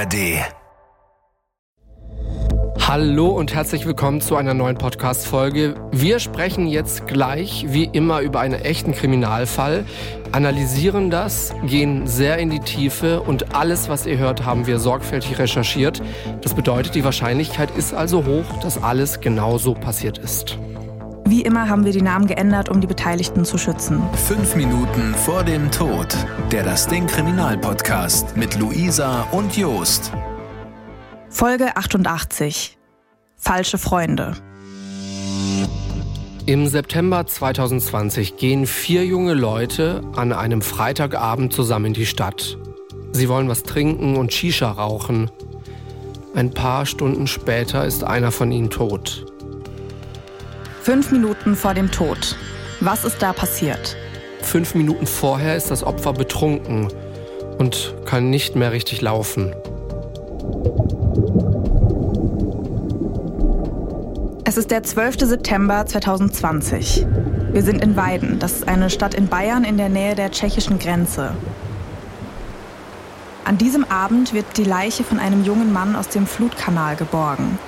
[0.00, 0.40] ARD.
[2.88, 5.74] Hallo und herzlich willkommen zu einer neuen Podcast-Folge.
[5.92, 9.84] Wir sprechen jetzt gleich wie immer über einen echten Kriminalfall,
[10.32, 15.38] analysieren das, gehen sehr in die Tiefe und alles, was ihr hört, haben wir sorgfältig
[15.38, 16.00] recherchiert.
[16.40, 20.58] Das bedeutet, die Wahrscheinlichkeit ist also hoch, dass alles genau so passiert ist.
[21.30, 24.02] Wie immer haben wir die Namen geändert, um die Beteiligten zu schützen.
[24.26, 26.08] Fünf Minuten vor dem Tod.
[26.50, 30.10] Der Das Ding Kriminalpodcast mit Luisa und Jost.
[31.28, 32.76] Folge 88.
[33.36, 34.32] Falsche Freunde.
[36.46, 42.58] Im September 2020 gehen vier junge Leute an einem Freitagabend zusammen in die Stadt.
[43.12, 45.30] Sie wollen was trinken und Shisha rauchen.
[46.34, 49.29] Ein paar Stunden später ist einer von ihnen tot.
[50.82, 52.36] Fünf Minuten vor dem Tod.
[52.80, 53.98] Was ist da passiert?
[54.40, 56.88] Fünf Minuten vorher ist das Opfer betrunken
[57.58, 59.54] und kann nicht mehr richtig laufen.
[64.44, 65.18] Es ist der 12.
[65.20, 67.06] September 2020.
[67.52, 68.38] Wir sind in Weiden.
[68.38, 71.32] Das ist eine Stadt in Bayern in der Nähe der tschechischen Grenze.
[73.44, 77.58] An diesem Abend wird die Leiche von einem jungen Mann aus dem Flutkanal geborgen.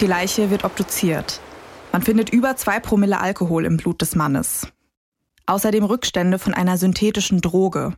[0.00, 1.40] Die Leiche wird obduziert.
[1.92, 4.68] Man findet über zwei Promille Alkohol im Blut des Mannes.
[5.46, 7.94] Außerdem Rückstände von einer synthetischen Droge.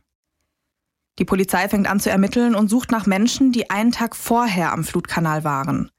[1.19, 4.83] Die Polizei fängt an zu ermitteln und sucht nach Menschen, die einen Tag vorher am
[4.83, 5.91] Flutkanal waren.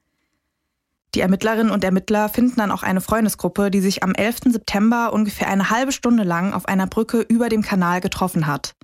[1.15, 4.41] Die Ermittlerinnen und Ermittler finden dann auch eine Freundesgruppe, die sich am 11.
[4.47, 8.75] September ungefähr eine halbe Stunde lang auf einer Brücke über dem Kanal getroffen hat.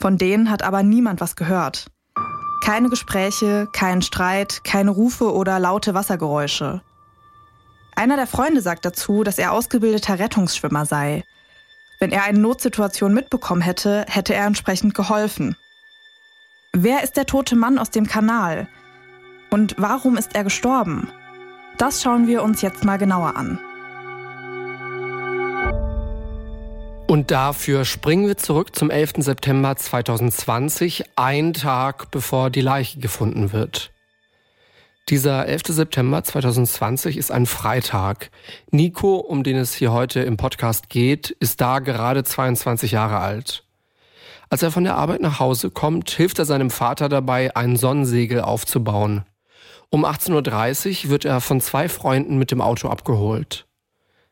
[0.00, 1.86] Von denen hat aber niemand was gehört.
[2.64, 6.82] Keine Gespräche, kein Streit, keine Rufe oder laute Wassergeräusche.
[7.96, 11.22] Einer der Freunde sagt dazu, dass er ausgebildeter Rettungsschwimmer sei.
[12.00, 15.56] Wenn er eine Notsituation mitbekommen hätte, hätte er entsprechend geholfen.
[16.72, 18.66] Wer ist der tote Mann aus dem Kanal?
[19.50, 21.08] Und warum ist er gestorben?
[21.78, 23.60] Das schauen wir uns jetzt mal genauer an.
[27.06, 29.12] Und dafür springen wir zurück zum 11.
[29.18, 33.93] September 2020, ein Tag bevor die Leiche gefunden wird.
[35.10, 35.64] Dieser 11.
[35.66, 38.30] September 2020 ist ein Freitag.
[38.70, 43.64] Nico, um den es hier heute im Podcast geht, ist da gerade 22 Jahre alt.
[44.48, 48.40] Als er von der Arbeit nach Hause kommt, hilft er seinem Vater dabei, ein Sonnensegel
[48.40, 49.26] aufzubauen.
[49.90, 53.66] Um 18.30 Uhr wird er von zwei Freunden mit dem Auto abgeholt.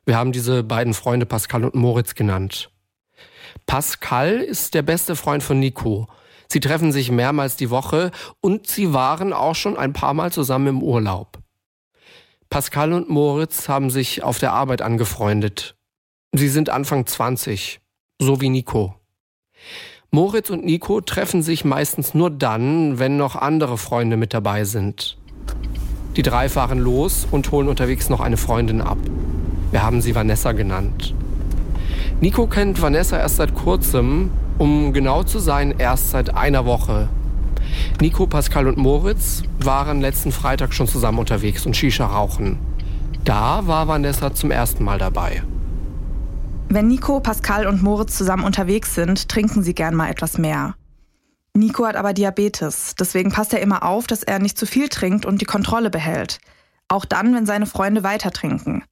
[0.07, 2.71] Wir haben diese beiden Freunde Pascal und Moritz genannt.
[3.67, 6.09] Pascal ist der beste Freund von Nico
[6.53, 8.11] Sie treffen sich mehrmals die Woche
[8.43, 11.39] und sie waren auch schon ein paar Mal zusammen im Urlaub.
[12.51, 15.77] Pascal und Moritz haben sich auf der Arbeit angefreundet.
[16.33, 17.81] Sie sind Anfang 20,
[18.21, 18.95] so wie Nico.
[20.11, 25.17] Moritz und Nico treffen sich meistens nur dann, wenn noch andere Freunde mit dabei sind.
[26.17, 28.99] Die drei fahren los und holen unterwegs noch eine Freundin ab.
[29.71, 31.15] Wir haben sie Vanessa genannt.
[32.21, 34.31] Nico kennt Vanessa erst seit kurzem
[34.63, 37.09] um genau zu sein, erst seit einer Woche.
[38.01, 42.61] Nico, Pascal und Moritz waren letzten Freitag schon zusammen unterwegs und Shisha rauchen.
[43.25, 45.43] Da war Vanessa zum ersten Mal dabei.
[46.69, 50.77] Wenn Nico, Pascal und Moritz zusammen unterwegs sind, trinken sie gern mal etwas mehr.
[51.55, 55.27] Nico hat aber Diabetes, deswegen passt er immer auf, dass er nicht zu viel trinkt
[55.27, 56.39] und die Kontrolle behält.
[56.87, 58.85] Auch dann, wenn seine Freunde weiter trinken.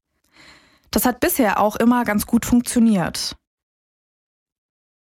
[0.91, 3.37] Das hat bisher auch immer ganz gut funktioniert.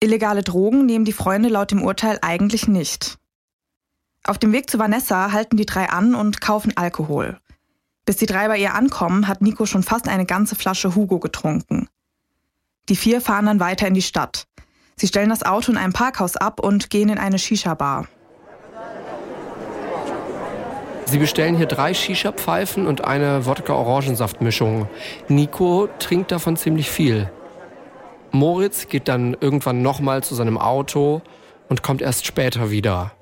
[0.01, 3.17] Illegale Drogen nehmen die Freunde laut dem Urteil eigentlich nicht.
[4.25, 7.39] Auf dem Weg zu Vanessa halten die drei an und kaufen Alkohol.
[8.05, 11.89] Bis die drei bei ihr ankommen, hat Nico schon fast eine ganze Flasche Hugo getrunken.
[12.91, 14.47] Die vier fahren dann weiter in die Stadt.
[14.97, 18.07] Sie stellen das Auto in einem Parkhaus ab und gehen in eine Shisha-Bar.
[21.07, 24.89] Sie bestellen hier drei Shisha-Pfeifen und eine Wodka-Orangensaft-Mischung.
[25.29, 27.31] Nico trinkt davon ziemlich viel.
[28.37, 31.23] Moritz geht dann irgendwann nochmal zu seinem Auto
[31.69, 33.13] und kommt erst später wieder.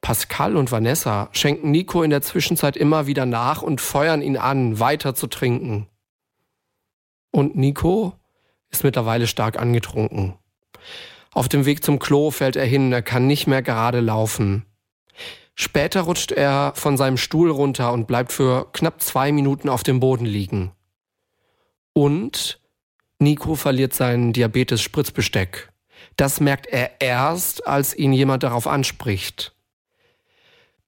[0.00, 4.80] Pascal und Vanessa schenken Nico in der Zwischenzeit immer wieder nach und feuern ihn an,
[4.80, 5.86] weiter zu trinken.
[7.30, 8.14] Und Nico
[8.70, 10.34] ist mittlerweile stark angetrunken.
[11.32, 14.66] Auf dem Weg zum Klo fällt er hin, er kann nicht mehr gerade laufen.
[15.54, 20.00] Später rutscht er von seinem Stuhl runter und bleibt für knapp zwei Minuten auf dem
[20.00, 20.72] Boden liegen.
[21.92, 22.61] Und
[23.22, 25.70] Nico verliert sein Diabetes-Spritzbesteck.
[26.16, 29.54] Das merkt er erst, als ihn jemand darauf anspricht.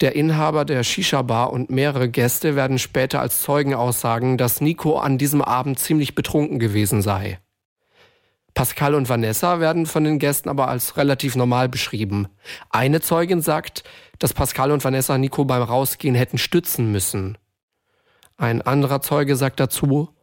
[0.01, 5.19] Der Inhaber der Shisha-Bar und mehrere Gäste werden später als Zeugen aussagen, dass Nico an
[5.19, 7.39] diesem Abend ziemlich betrunken gewesen sei.
[8.55, 12.29] Pascal und Vanessa werden von den Gästen aber als relativ normal beschrieben.
[12.71, 13.85] Eine Zeugin sagt,
[14.19, 17.39] dass Pascal und Vanessa Nico beim Rausgehen hätten stützen müssen.
[18.37, 20.14] Ein anderer Zeuge sagt dazu,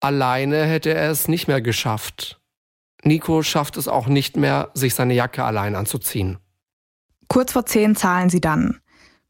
[0.00, 2.40] alleine hätte er es nicht mehr geschafft.
[3.04, 6.38] Nico schafft es auch nicht mehr, sich seine Jacke allein anzuziehen.
[7.28, 8.80] Kurz vor zehn zahlen sie dann.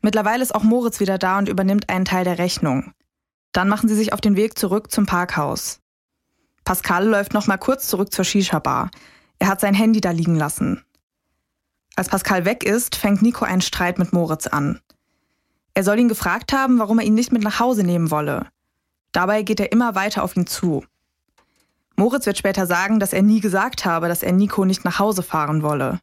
[0.00, 2.92] Mittlerweile ist auch Moritz wieder da und übernimmt einen Teil der Rechnung.
[3.52, 5.80] Dann machen sie sich auf den Weg zurück zum Parkhaus.
[6.64, 8.90] Pascal läuft noch mal kurz zurück zur Shisha-Bar.
[9.38, 10.84] Er hat sein Handy da liegen lassen.
[11.96, 14.80] Als Pascal weg ist, fängt Nico einen Streit mit Moritz an.
[15.74, 18.46] Er soll ihn gefragt haben, warum er ihn nicht mit nach Hause nehmen wolle.
[19.12, 20.84] Dabei geht er immer weiter auf ihn zu.
[21.96, 25.22] Moritz wird später sagen, dass er nie gesagt habe, dass er Nico nicht nach Hause
[25.22, 26.00] fahren wolle.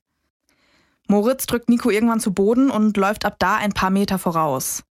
[1.07, 4.83] Moritz drückt Nico irgendwann zu Boden und läuft ab da ein paar Meter voraus.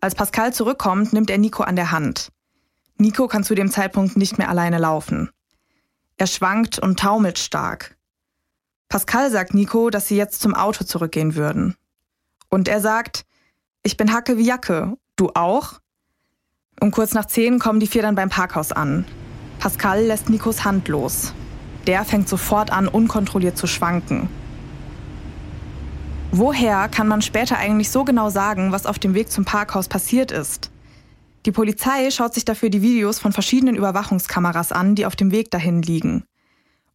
[0.00, 2.32] Als Pascal zurückkommt, nimmt er Nico an der Hand.
[2.96, 5.30] Nico kann zu dem Zeitpunkt nicht mehr alleine laufen.
[6.16, 7.96] Er schwankt und taumelt stark.
[8.88, 11.76] Pascal sagt Nico, dass sie jetzt zum Auto zurückgehen würden.
[12.48, 13.24] Und er sagt,
[13.82, 15.80] ich bin Hacke wie Jacke, du auch?
[16.80, 19.04] Um kurz nach zehn kommen die vier dann beim Parkhaus an.
[19.58, 21.34] Pascal lässt Nikos Hand los.
[21.86, 24.28] Der fängt sofort an, unkontrolliert zu schwanken.
[26.30, 30.30] Woher kann man später eigentlich so genau sagen, was auf dem Weg zum Parkhaus passiert
[30.30, 30.70] ist?
[31.46, 35.50] Die Polizei schaut sich dafür die Videos von verschiedenen Überwachungskameras an, die auf dem Weg
[35.50, 36.24] dahin liegen.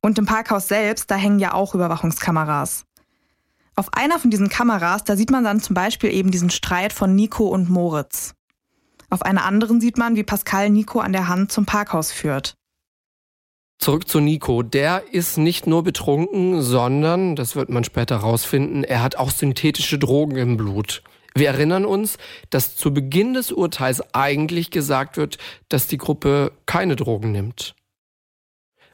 [0.01, 2.86] Und im Parkhaus selbst, da hängen ja auch Überwachungskameras.
[3.75, 7.15] Auf einer von diesen Kameras, da sieht man dann zum Beispiel eben diesen Streit von
[7.15, 8.36] Nico und Moritz.
[9.13, 12.56] Auf einer anderen sieht man, wie Pascal Nico an der Hand zum Parkhaus führt.
[13.77, 14.63] Zurück zu Nico.
[14.63, 20.00] Der ist nicht nur betrunken, sondern, das wird man später rausfinden, er hat auch synthetische
[20.00, 21.04] Drogen im Blut.
[21.36, 22.18] Wir erinnern uns,
[22.50, 25.38] dass zu Beginn des Urteils eigentlich gesagt wird,
[25.69, 27.75] dass die Gruppe keine Drogen nimmt.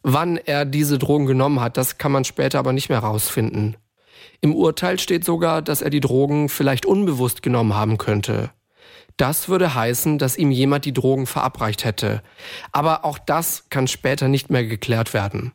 [0.03, 3.77] Wann er diese Drogen genommen hat, das kann man später aber nicht mehr rausfinden.
[4.41, 8.51] Im Urteil steht sogar, dass er die Drogen vielleicht unbewusst genommen haben könnte.
[9.19, 12.23] Das würde heißen, dass ihm jemand die Drogen verabreicht hätte.
[12.71, 15.51] Aber auch das kann später nicht mehr geklärt werden.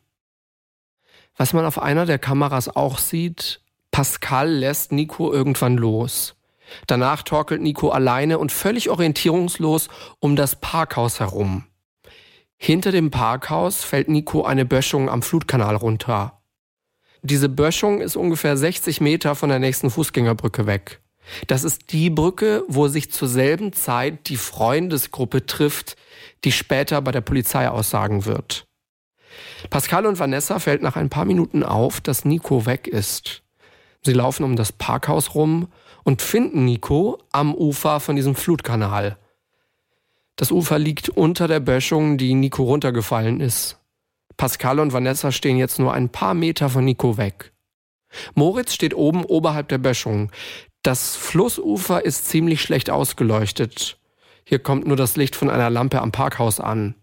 [1.35, 6.35] Was man auf einer der Kameras auch sieht, Pascal lässt Nico irgendwann los.
[6.85, 9.87] Danach torkelt Nico alleine und völlig orientierungslos
[10.19, 11.65] um das Parkhaus herum.
[12.57, 16.39] Hinter dem Parkhaus fällt Nico eine Böschung am Flutkanal runter.
[17.23, 21.01] Diese Böschung ist ungefähr 60 Meter von der nächsten Fußgängerbrücke weg.
[21.47, 25.95] Das ist die Brücke, wo sich zur selben Zeit die Freundesgruppe trifft,
[26.43, 28.67] die später bei der Polizei aussagen wird.
[29.69, 33.43] Pascal und Vanessa fällt nach ein paar Minuten auf, dass Nico weg ist.
[34.03, 35.67] Sie laufen um das Parkhaus rum
[36.03, 39.17] und finden Nico am Ufer von diesem Flutkanal.
[40.35, 43.79] Das Ufer liegt unter der Böschung, die Nico runtergefallen ist.
[44.37, 47.53] Pascal und Vanessa stehen jetzt nur ein paar Meter von Nico weg.
[48.33, 50.31] Moritz steht oben oberhalb der Böschung.
[50.85, 53.97] Das Flussufer ist ziemlich schlecht ausgeleuchtet.
[54.43, 56.93] Hier kommt nur das Licht von einer Lampe am Parkhaus an.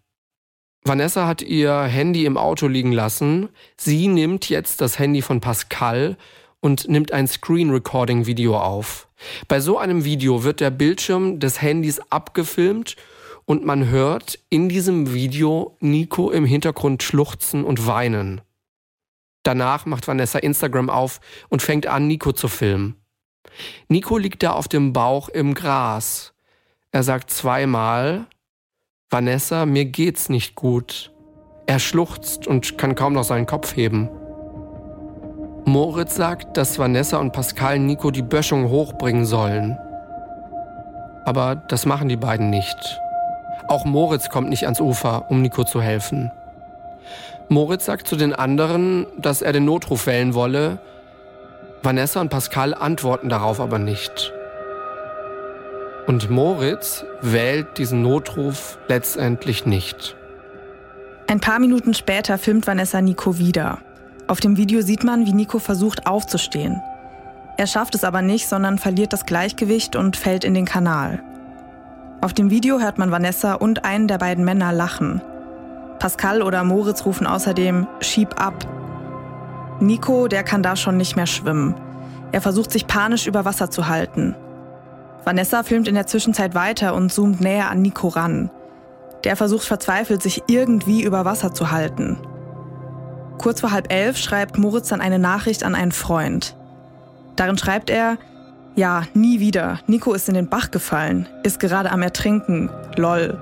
[0.84, 3.48] Vanessa hat ihr Handy im Auto liegen lassen.
[3.76, 6.16] Sie nimmt jetzt das Handy von Pascal
[6.60, 9.08] und nimmt ein Screen Recording Video auf.
[9.48, 12.94] Bei so einem Video wird der Bildschirm des Handys abgefilmt
[13.46, 18.42] und man hört in diesem Video Nico im Hintergrund schluchzen und weinen.
[19.42, 21.18] Danach macht Vanessa Instagram auf
[21.48, 23.01] und fängt an, Nico zu filmen.
[23.88, 26.32] Nico liegt da auf dem Bauch im Gras.
[26.90, 28.26] Er sagt zweimal,
[29.10, 31.12] Vanessa, mir geht's nicht gut.
[31.66, 34.08] Er schluchzt und kann kaum noch seinen Kopf heben.
[35.64, 39.78] Moritz sagt, dass Vanessa und Pascal Nico die Böschung hochbringen sollen.
[41.24, 43.00] Aber das machen die beiden nicht.
[43.68, 46.30] Auch Moritz kommt nicht ans Ufer, um Nico zu helfen.
[47.48, 50.78] Moritz sagt zu den anderen, dass er den Notruf wählen wolle.
[51.82, 54.32] Vanessa und Pascal antworten darauf aber nicht.
[56.06, 60.16] Und Moritz wählt diesen Notruf letztendlich nicht.
[61.26, 63.78] Ein paar Minuten später filmt Vanessa Nico wieder.
[64.28, 66.80] Auf dem Video sieht man, wie Nico versucht aufzustehen.
[67.56, 71.22] Er schafft es aber nicht, sondern verliert das Gleichgewicht und fällt in den Kanal.
[72.20, 75.20] Auf dem Video hört man Vanessa und einen der beiden Männer lachen.
[75.98, 78.66] Pascal oder Moritz rufen außerdem Schieb ab.
[79.82, 81.74] Nico, der kann da schon nicht mehr schwimmen.
[82.30, 84.36] Er versucht sich panisch über Wasser zu halten.
[85.24, 88.50] Vanessa filmt in der Zwischenzeit weiter und zoomt näher an Nico ran.
[89.24, 92.16] Der versucht verzweifelt, sich irgendwie über Wasser zu halten.
[93.38, 96.56] Kurz vor halb elf schreibt Moritz dann eine Nachricht an einen Freund.
[97.36, 98.18] Darin schreibt er,
[98.74, 99.80] ja, nie wieder.
[99.86, 102.70] Nico ist in den Bach gefallen, ist gerade am Ertrinken.
[102.96, 103.38] Lol.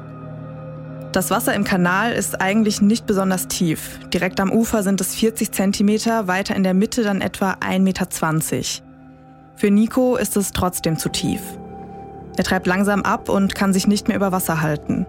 [1.13, 3.99] Das Wasser im Kanal ist eigentlich nicht besonders tief.
[4.15, 8.07] Direkt am Ufer sind es 40 Zentimeter, weiter in der Mitte dann etwa 1,20 Meter.
[9.57, 11.41] Für Nico ist es trotzdem zu tief.
[12.37, 15.05] Er treibt langsam ab und kann sich nicht mehr über Wasser halten.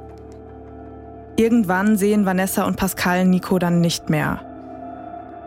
[1.38, 4.41] Irgendwann sehen Vanessa und Pascal Nico dann nicht mehr.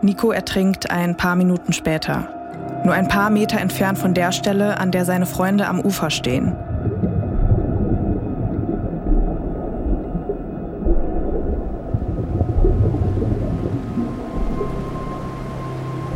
[0.03, 2.29] Nico ertrinkt ein paar Minuten später.
[2.85, 6.55] Nur ein paar Meter entfernt von der Stelle, an der seine Freunde am Ufer stehen.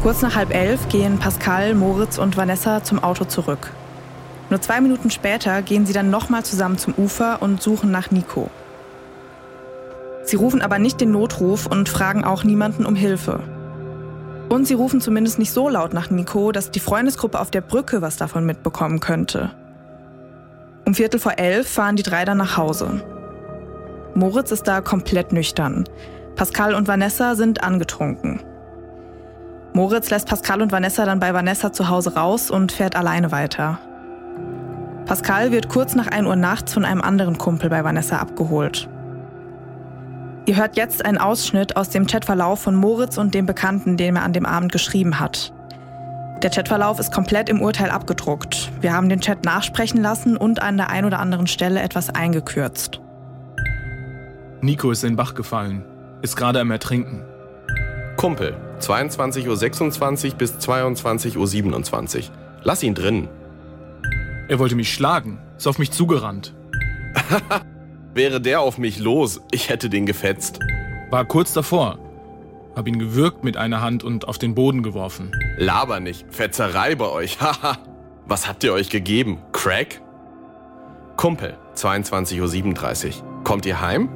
[0.09, 3.75] Kurz nach halb elf gehen Pascal, Moritz und Vanessa zum Auto zurück.
[4.49, 8.49] Nur zwei Minuten später gehen sie dann nochmal zusammen zum Ufer und suchen nach Nico.
[10.23, 13.41] Sie rufen aber nicht den Notruf und fragen auch niemanden um Hilfe.
[14.49, 18.00] Und sie rufen zumindest nicht so laut nach Nico, dass die Freundesgruppe auf der Brücke
[18.00, 19.50] was davon mitbekommen könnte.
[20.87, 23.03] Um Viertel vor elf fahren die drei dann nach Hause.
[24.15, 25.85] Moritz ist da komplett nüchtern.
[26.35, 28.41] Pascal und Vanessa sind angetrunken.
[29.78, 33.78] Moritz lässt Pascal und Vanessa dann bei Vanessa zu Hause raus und fährt alleine weiter.
[35.06, 38.88] Pascal wird kurz nach 1 Uhr nachts von einem anderen Kumpel bei Vanessa abgeholt.
[40.47, 44.25] Ihr hört jetzt einen Ausschnitt aus dem Chatverlauf von Moritz und dem Bekannten, den er
[44.25, 45.52] an dem Abend geschrieben hat.
[46.42, 48.73] Der Chatverlauf ist komplett im Urteil abgedruckt.
[48.80, 53.00] Wir haben den Chat nachsprechen lassen und an der einen oder anderen Stelle etwas eingekürzt.
[54.61, 55.85] Nico ist in den Bach gefallen,
[56.20, 57.27] ist gerade am Ertrinken.
[58.19, 62.23] Kumpel, 22.26 Uhr bis 22.27 Uhr.
[62.65, 63.29] Lass ihn drin.
[64.49, 66.53] Er wollte mich schlagen, ist auf mich zugerannt.
[68.15, 70.59] Wäre der auf mich los, ich hätte den gefetzt.
[71.11, 72.01] War kurz davor.
[72.75, 75.31] Hab ihn gewürgt mit einer Hand und auf den Boden geworfen.
[75.57, 77.79] Laber nicht, Fetzerei bei euch, haha.
[78.27, 79.39] Was habt ihr euch gegeben?
[79.53, 80.03] Crack?
[81.17, 83.45] Kumpel, 22.37 Uhr.
[83.45, 84.09] Kommt ihr heim?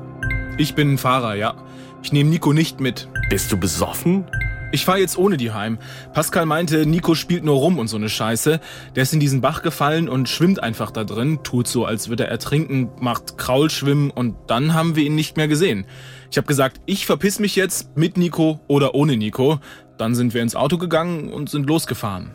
[0.58, 1.54] Ich bin ein Fahrer, ja.
[2.02, 3.08] Ich nehme Nico nicht mit.
[3.30, 4.24] Bist du besoffen?
[4.72, 5.78] Ich fahre jetzt ohne die heim.
[6.14, 8.58] Pascal meinte, Nico spielt nur rum und so eine Scheiße.
[8.96, 12.24] Der ist in diesen Bach gefallen und schwimmt einfach da drin, tut so, als würde
[12.24, 15.86] er ertrinken, macht Kraulschwimmen und dann haben wir ihn nicht mehr gesehen.
[16.30, 19.60] Ich habe gesagt, ich verpiss mich jetzt mit Nico oder ohne Nico.
[19.96, 22.32] Dann sind wir ins Auto gegangen und sind losgefahren.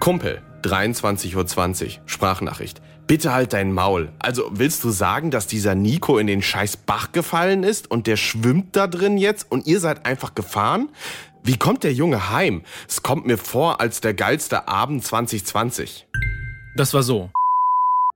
[0.00, 2.82] Kumpel, 23.20 Uhr, Sprachnachricht.
[3.06, 4.12] Bitte halt dein Maul.
[4.18, 8.16] Also willst du sagen, dass dieser Nico in den scheiß Bach gefallen ist und der
[8.16, 10.88] schwimmt da drin jetzt und ihr seid einfach gefahren?
[11.44, 12.62] Wie kommt der Junge heim?
[12.88, 16.08] Es kommt mir vor als der geilste Abend 2020.
[16.76, 17.30] Das war so.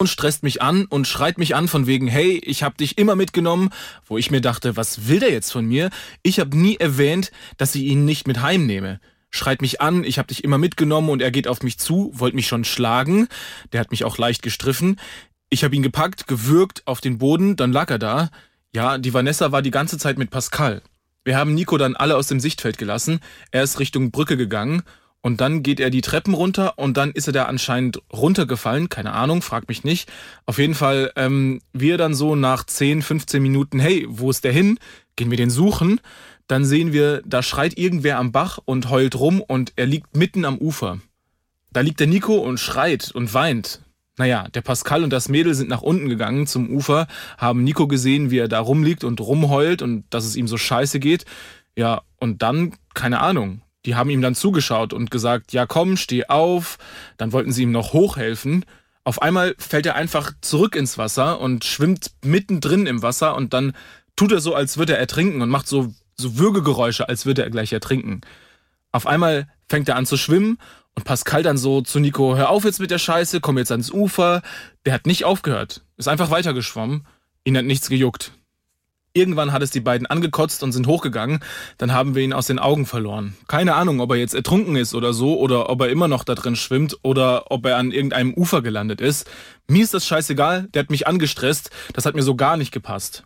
[0.00, 3.14] Und stresst mich an und schreit mich an von wegen, hey, ich hab dich immer
[3.14, 3.70] mitgenommen,
[4.08, 5.90] wo ich mir dachte, was will der jetzt von mir?
[6.24, 8.98] Ich hab nie erwähnt, dass ich ihn nicht mit heimnehme
[9.30, 12.36] schreit mich an, ich hab dich immer mitgenommen und er geht auf mich zu, wollte
[12.36, 13.28] mich schon schlagen.
[13.72, 15.00] Der hat mich auch leicht gestriffen.
[15.48, 18.30] Ich hab ihn gepackt, gewürgt auf den Boden, dann lag er da.
[18.74, 20.82] Ja, die Vanessa war die ganze Zeit mit Pascal.
[21.24, 23.20] Wir haben Nico dann alle aus dem Sichtfeld gelassen.
[23.50, 24.82] Er ist Richtung Brücke gegangen
[25.22, 28.88] und dann geht er die Treppen runter und dann ist er da anscheinend runtergefallen.
[28.88, 30.10] Keine Ahnung, frag mich nicht.
[30.46, 34.52] Auf jeden Fall, ähm, wir dann so nach 10, 15 Minuten, hey, wo ist der
[34.52, 34.78] hin?
[35.16, 36.00] Gehen wir den suchen.
[36.50, 40.44] Dann sehen wir, da schreit irgendwer am Bach und heult rum und er liegt mitten
[40.44, 40.98] am Ufer.
[41.72, 43.82] Da liegt der Nico und schreit und weint.
[44.16, 47.06] Naja, der Pascal und das Mädel sind nach unten gegangen zum Ufer,
[47.38, 50.98] haben Nico gesehen, wie er da rumliegt und rumheult und dass es ihm so scheiße
[50.98, 51.24] geht.
[51.76, 56.24] Ja, und dann, keine Ahnung, die haben ihm dann zugeschaut und gesagt, ja komm, steh
[56.26, 56.78] auf.
[57.16, 58.64] Dann wollten sie ihm noch hochhelfen.
[59.04, 63.72] Auf einmal fällt er einfach zurück ins Wasser und schwimmt mittendrin im Wasser und dann
[64.16, 67.50] tut er so, als würde er ertrinken und macht so, so Würgegeräusche, als würde er
[67.50, 68.20] gleich ertrinken.
[68.92, 70.58] Auf einmal fängt er an zu schwimmen
[70.94, 73.90] und Pascal dann so zu Nico, hör auf jetzt mit der Scheiße, komm jetzt ans
[73.90, 74.42] Ufer.
[74.84, 77.06] Der hat nicht aufgehört, ist einfach weitergeschwommen.
[77.44, 78.32] Ihn hat nichts gejuckt.
[79.12, 81.40] Irgendwann hat es die beiden angekotzt und sind hochgegangen.
[81.78, 83.36] Dann haben wir ihn aus den Augen verloren.
[83.48, 86.36] Keine Ahnung, ob er jetzt ertrunken ist oder so, oder ob er immer noch da
[86.36, 89.28] drin schwimmt, oder ob er an irgendeinem Ufer gelandet ist.
[89.66, 91.70] Mir ist das scheißegal, der hat mich angestresst.
[91.92, 93.24] Das hat mir so gar nicht gepasst.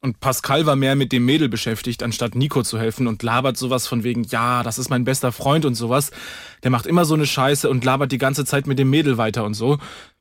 [0.00, 3.88] Und Pascal war mehr mit dem Mädel beschäftigt, anstatt Nico zu helfen und labert sowas
[3.88, 6.12] von wegen, ja, das ist mein bester Freund und sowas.
[6.62, 9.44] Der macht immer so eine Scheiße und labert die ganze Zeit mit dem Mädel weiter
[9.44, 9.78] und so.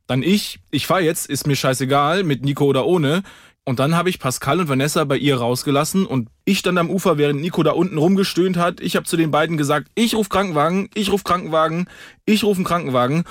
[0.07, 3.21] Dann ich, ich fahr jetzt, ist mir scheißegal, mit Nico oder ohne.
[3.65, 7.17] Und dann habe ich Pascal und Vanessa bei ihr rausgelassen und ich stand am Ufer,
[7.17, 8.79] während Nico da unten rumgestöhnt hat.
[8.79, 11.87] Ich habe zu den beiden gesagt, ich ruf Krankenwagen, ich ruf Krankenwagen,
[12.25, 13.25] ich ruf einen Krankenwagen.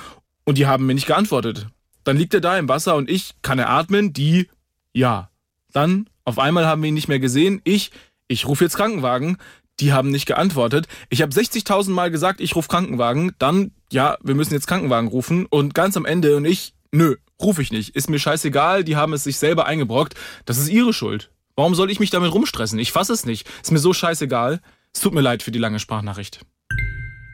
[0.45, 1.67] Und die haben mir nicht geantwortet.
[2.03, 4.13] Dann liegt er da im Wasser und ich, kann er atmen?
[4.13, 4.47] Die,
[4.93, 5.29] ja.
[5.73, 7.61] Dann auf einmal haben wir ihn nicht mehr gesehen.
[7.63, 7.91] Ich,
[8.27, 9.37] ich rufe jetzt Krankenwagen.
[9.79, 10.85] Die haben nicht geantwortet.
[11.09, 13.31] Ich habe 60.000 Mal gesagt, ich rufe Krankenwagen.
[13.39, 15.45] Dann, ja, wir müssen jetzt Krankenwagen rufen.
[15.45, 17.95] Und ganz am Ende und ich, nö, rufe ich nicht.
[17.95, 18.83] Ist mir scheißegal.
[18.83, 20.15] Die haben es sich selber eingebrockt.
[20.43, 21.31] Das ist ihre Schuld.
[21.55, 22.77] Warum soll ich mich damit rumstressen?
[22.77, 23.47] Ich fasse es nicht.
[23.63, 24.59] Ist mir so scheißegal.
[24.93, 26.41] Es tut mir leid für die lange Sprachnachricht.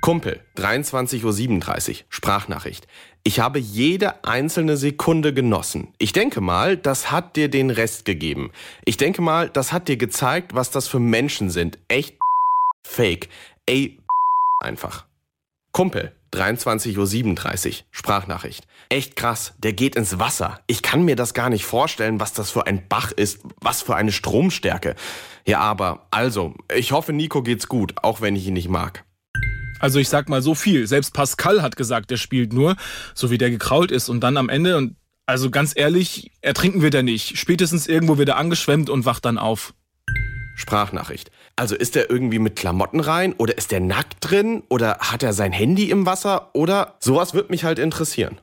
[0.03, 2.87] Kumpel, 23.37 Uhr, Sprachnachricht.
[3.23, 5.93] Ich habe jede einzelne Sekunde genossen.
[5.97, 8.51] Ich denke mal, das hat dir den Rest gegeben.
[8.83, 11.79] Ich denke mal, das hat dir gezeigt, was das für Menschen sind.
[11.87, 12.17] Echt
[12.85, 13.29] fake.
[13.65, 13.97] Ey,
[14.59, 15.05] einfach.
[15.71, 18.67] Kumpel, 23.37 Uhr, Sprachnachricht.
[18.89, 20.59] Echt krass, der geht ins Wasser.
[20.67, 23.95] Ich kann mir das gar nicht vorstellen, was das für ein Bach ist, was für
[23.95, 24.95] eine Stromstärke.
[25.45, 29.05] Ja, aber, also, ich hoffe, Nico geht's gut, auch wenn ich ihn nicht mag.
[29.83, 30.87] Also ich sag mal so viel.
[30.87, 32.77] Selbst Pascal hat gesagt, der spielt nur,
[33.13, 34.07] so wie der gekrault ist.
[34.07, 37.37] Und dann am Ende, und also ganz ehrlich, ertrinken wird er nicht.
[37.37, 39.73] Spätestens irgendwo wird er angeschwemmt und wacht dann auf.
[40.55, 41.31] Sprachnachricht.
[41.57, 45.33] Also ist er irgendwie mit Klamotten rein oder ist er nackt drin oder hat er
[45.33, 48.39] sein Handy im Wasser oder sowas wird mich halt interessieren.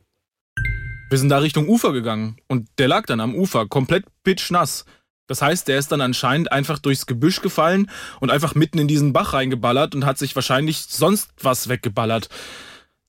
[1.09, 4.85] Wir sind da Richtung Ufer gegangen und der lag dann am Ufer, komplett pitschnass.
[5.31, 9.13] Das heißt, der ist dann anscheinend einfach durchs Gebüsch gefallen und einfach mitten in diesen
[9.13, 12.29] Bach reingeballert und hat sich wahrscheinlich sonst was weggeballert.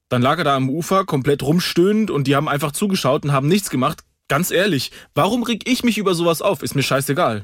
[0.08, 3.48] Dann lag er da am Ufer, komplett rumstöhnend und die haben einfach zugeschaut und haben
[3.48, 4.04] nichts gemacht.
[4.28, 6.62] Ganz ehrlich, warum reg ich mich über sowas auf?
[6.62, 7.44] Ist mir scheißegal.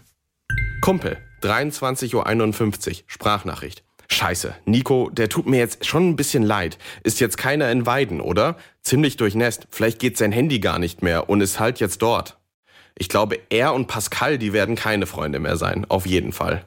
[0.81, 3.83] Kumpel, 23.51 Uhr, Sprachnachricht.
[4.11, 6.77] Scheiße, Nico, der tut mir jetzt schon ein bisschen leid.
[7.01, 8.57] Ist jetzt keiner in Weiden, oder?
[8.83, 9.67] Ziemlich durchnässt.
[9.71, 12.37] Vielleicht geht sein Handy gar nicht mehr und ist halt jetzt dort.
[12.97, 15.85] Ich glaube, er und Pascal, die werden keine Freunde mehr sein.
[15.87, 16.65] Auf jeden Fall.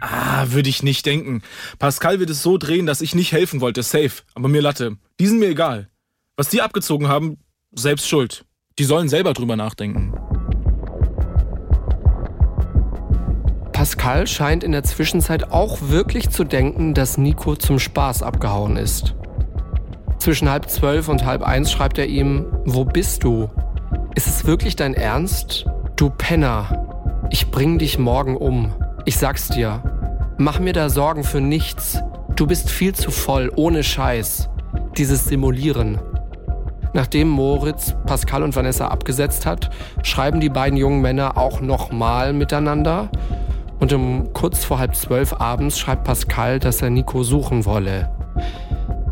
[0.00, 1.42] Ah, würde ich nicht denken.
[1.78, 3.82] Pascal wird es so drehen, dass ich nicht helfen wollte.
[3.82, 4.12] Safe.
[4.34, 4.96] Aber mir Latte.
[5.18, 5.88] Die sind mir egal.
[6.36, 7.38] Was die abgezogen haben,
[7.72, 8.44] selbst schuld.
[8.78, 10.14] Die sollen selber drüber nachdenken.
[13.72, 19.14] Pascal scheint in der Zwischenzeit auch wirklich zu denken, dass Nico zum Spaß abgehauen ist.
[20.18, 23.50] Zwischen halb zwölf und halb eins schreibt er ihm, wo bist du?
[24.16, 25.66] Ist es wirklich dein Ernst?
[25.94, 28.72] Du Penner, ich bring dich morgen um.
[29.04, 29.82] Ich sag's dir.
[30.36, 32.02] Mach mir da Sorgen für nichts.
[32.34, 34.50] Du bist viel zu voll, ohne Scheiß.
[34.96, 36.00] Dieses Simulieren.
[36.92, 39.70] Nachdem Moritz Pascal und Vanessa abgesetzt hat,
[40.02, 43.10] schreiben die beiden jungen Männer auch nochmal miteinander
[43.78, 48.10] und um kurz vor halb zwölf abends schreibt Pascal, dass er Nico suchen wolle.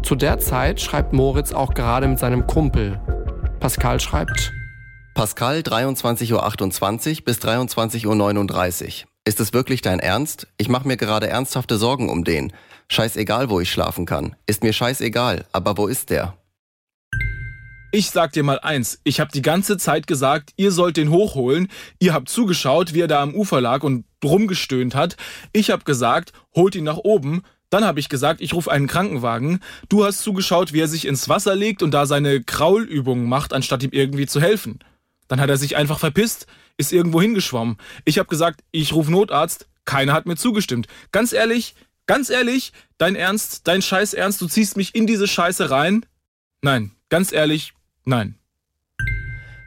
[0.02, 3.00] Zu der Zeit schreibt Moritz auch gerade mit seinem Kumpel.
[3.60, 4.52] Pascal schreibt,
[5.18, 6.30] Pascal 23.28
[7.18, 9.08] Uhr bis 23.39 Uhr.
[9.24, 10.46] Ist es wirklich dein Ernst?
[10.58, 12.52] Ich mache mir gerade ernsthafte Sorgen um den.
[12.88, 14.36] Scheißegal, wo ich schlafen kann.
[14.46, 16.38] Ist mir scheißegal, aber wo ist der?
[17.90, 21.66] Ich sag dir mal eins, ich habe die ganze Zeit gesagt, ihr sollt den hochholen.
[21.98, 25.16] Ihr habt zugeschaut, wie er da am Ufer lag und rumgestöhnt hat.
[25.52, 27.42] Ich habe gesagt, holt ihn nach oben.
[27.70, 29.58] Dann habe ich gesagt, ich rufe einen Krankenwagen.
[29.88, 33.82] Du hast zugeschaut, wie er sich ins Wasser legt und da seine Kraulübungen macht, anstatt
[33.82, 34.78] ihm irgendwie zu helfen.
[35.28, 37.76] Dann hat er sich einfach verpisst, ist irgendwo hingeschwommen.
[38.04, 39.68] Ich habe gesagt, ich rufe Notarzt.
[39.84, 40.86] Keiner hat mir zugestimmt.
[41.12, 41.74] Ganz ehrlich,
[42.06, 46.04] ganz ehrlich, dein Ernst, dein Scheiß Ernst, du ziehst mich in diese Scheiße rein?
[46.60, 47.72] Nein, ganz ehrlich,
[48.08, 48.36] Nein.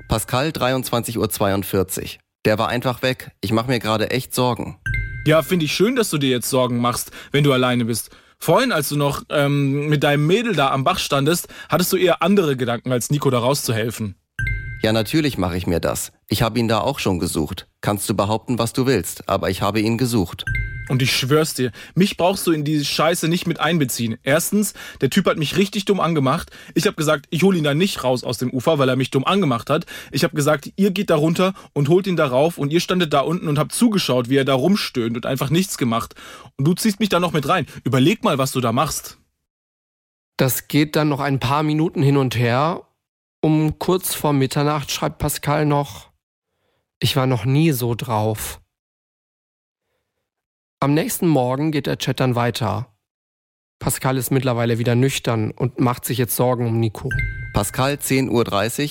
[0.08, 2.20] Pascal 23.42 Uhr.
[2.44, 3.30] Der war einfach weg.
[3.40, 4.80] Ich mache mir gerade echt Sorgen.
[5.28, 8.10] Ja, finde ich schön, dass du dir jetzt Sorgen machst, wenn du alleine bist.
[8.40, 12.24] Vorhin, als du noch ähm, mit deinem Mädel da am Bach standest, hattest du eher
[12.24, 14.16] andere Gedanken, als Nico da rauszuhelfen.
[14.84, 16.12] Ja, natürlich mache ich mir das.
[16.28, 17.68] Ich habe ihn da auch schon gesucht.
[17.82, 20.44] Kannst du behaupten, was du willst, aber ich habe ihn gesucht.
[20.90, 24.18] Und ich schwör's dir, mich brauchst du in diese Scheiße nicht mit einbeziehen.
[24.24, 26.50] Erstens, der Typ hat mich richtig dumm angemacht.
[26.74, 29.12] Ich habe gesagt, ich hol ihn da nicht raus aus dem Ufer, weil er mich
[29.12, 29.86] dumm angemacht hat.
[30.12, 33.14] Ich habe gesagt, ihr geht da runter und holt ihn da rauf und ihr standet
[33.14, 36.16] da unten und habt zugeschaut, wie er da rumstöhnt und einfach nichts gemacht.
[36.58, 37.68] Und du ziehst mich da noch mit rein.
[37.84, 39.20] Überleg mal, was du da machst.
[40.38, 42.82] Das geht dann noch ein paar Minuten hin und her.
[43.44, 46.12] Um kurz vor Mitternacht schreibt Pascal noch,
[47.00, 48.62] ich war noch nie so drauf.
[50.80, 52.94] Am nächsten Morgen geht der Chat dann weiter.
[53.80, 57.10] Pascal ist mittlerweile wieder nüchtern und macht sich jetzt Sorgen um Nico.
[57.54, 58.30] Pascal 10.30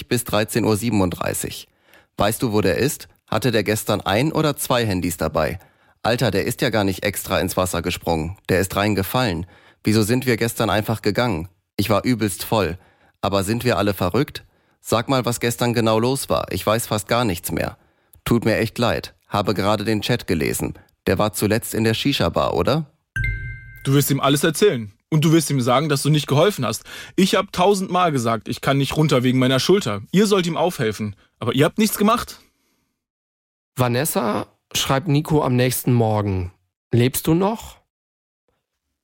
[0.03, 1.73] Uhr bis 13.37 Uhr.
[2.17, 3.09] Weißt du, wo der ist?
[3.29, 5.61] Hatte der gestern ein oder zwei Handys dabei?
[6.03, 8.37] Alter, der ist ja gar nicht extra ins Wasser gesprungen.
[8.49, 9.47] Der ist reingefallen.
[9.85, 11.49] Wieso sind wir gestern einfach gegangen?
[11.77, 12.77] Ich war übelst voll.
[13.21, 14.45] Aber sind wir alle verrückt?
[14.81, 16.47] Sag mal, was gestern genau los war.
[16.51, 17.77] Ich weiß fast gar nichts mehr.
[18.25, 19.15] Tut mir echt leid.
[19.29, 20.75] Habe gerade den Chat gelesen.
[21.07, 22.87] Der war zuletzt in der Shisha-Bar, oder?
[23.85, 24.93] Du wirst ihm alles erzählen.
[25.11, 26.85] Und du wirst ihm sagen, dass du nicht geholfen hast.
[27.17, 30.03] Ich habe tausendmal gesagt, ich kann nicht runter wegen meiner Schulter.
[30.13, 31.17] Ihr sollt ihm aufhelfen.
[31.41, 32.41] Aber ihr habt nichts gemacht.
[33.77, 36.53] Vanessa schreibt Nico am nächsten Morgen.
[36.93, 37.79] Lebst du noch?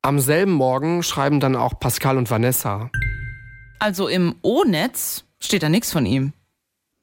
[0.03, 2.91] Am selben Morgen schreiben dann auch Pascal und Vanessa.
[3.79, 6.33] Also im O-Netz steht da nichts von ihm.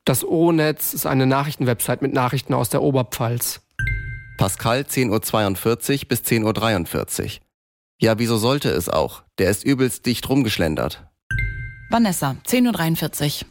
[0.05, 3.61] Das O-Netz ist eine Nachrichtenwebsite mit Nachrichten aus der Oberpfalz.
[4.37, 7.29] Pascal 10.42 Uhr bis 10.43 Uhr.
[8.01, 9.23] Ja, wieso sollte es auch?
[9.37, 11.05] Der ist übelst dicht rumgeschlendert.
[11.89, 13.49] Vanessa, 10.43 Uhr.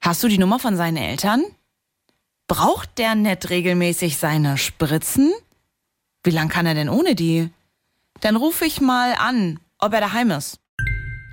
[0.00, 1.44] Hast du die Nummer von seinen Eltern?
[2.46, 5.32] Braucht der nicht regelmäßig seine Spritzen?
[6.24, 7.50] Wie lang kann er denn ohne die?
[8.20, 10.61] Dann ruf ich mal an, ob er daheim ist.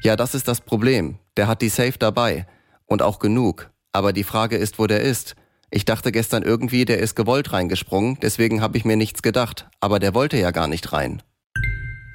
[0.01, 1.19] Ja, das ist das Problem.
[1.35, 2.47] Der hat die Safe dabei.
[2.85, 3.69] Und auch genug.
[3.91, 5.35] Aber die Frage ist, wo der ist.
[5.71, 9.67] Ich dachte gestern irgendwie, der ist gewollt reingesprungen, deswegen habe ich mir nichts gedacht.
[9.79, 11.21] Aber der wollte ja gar nicht rein.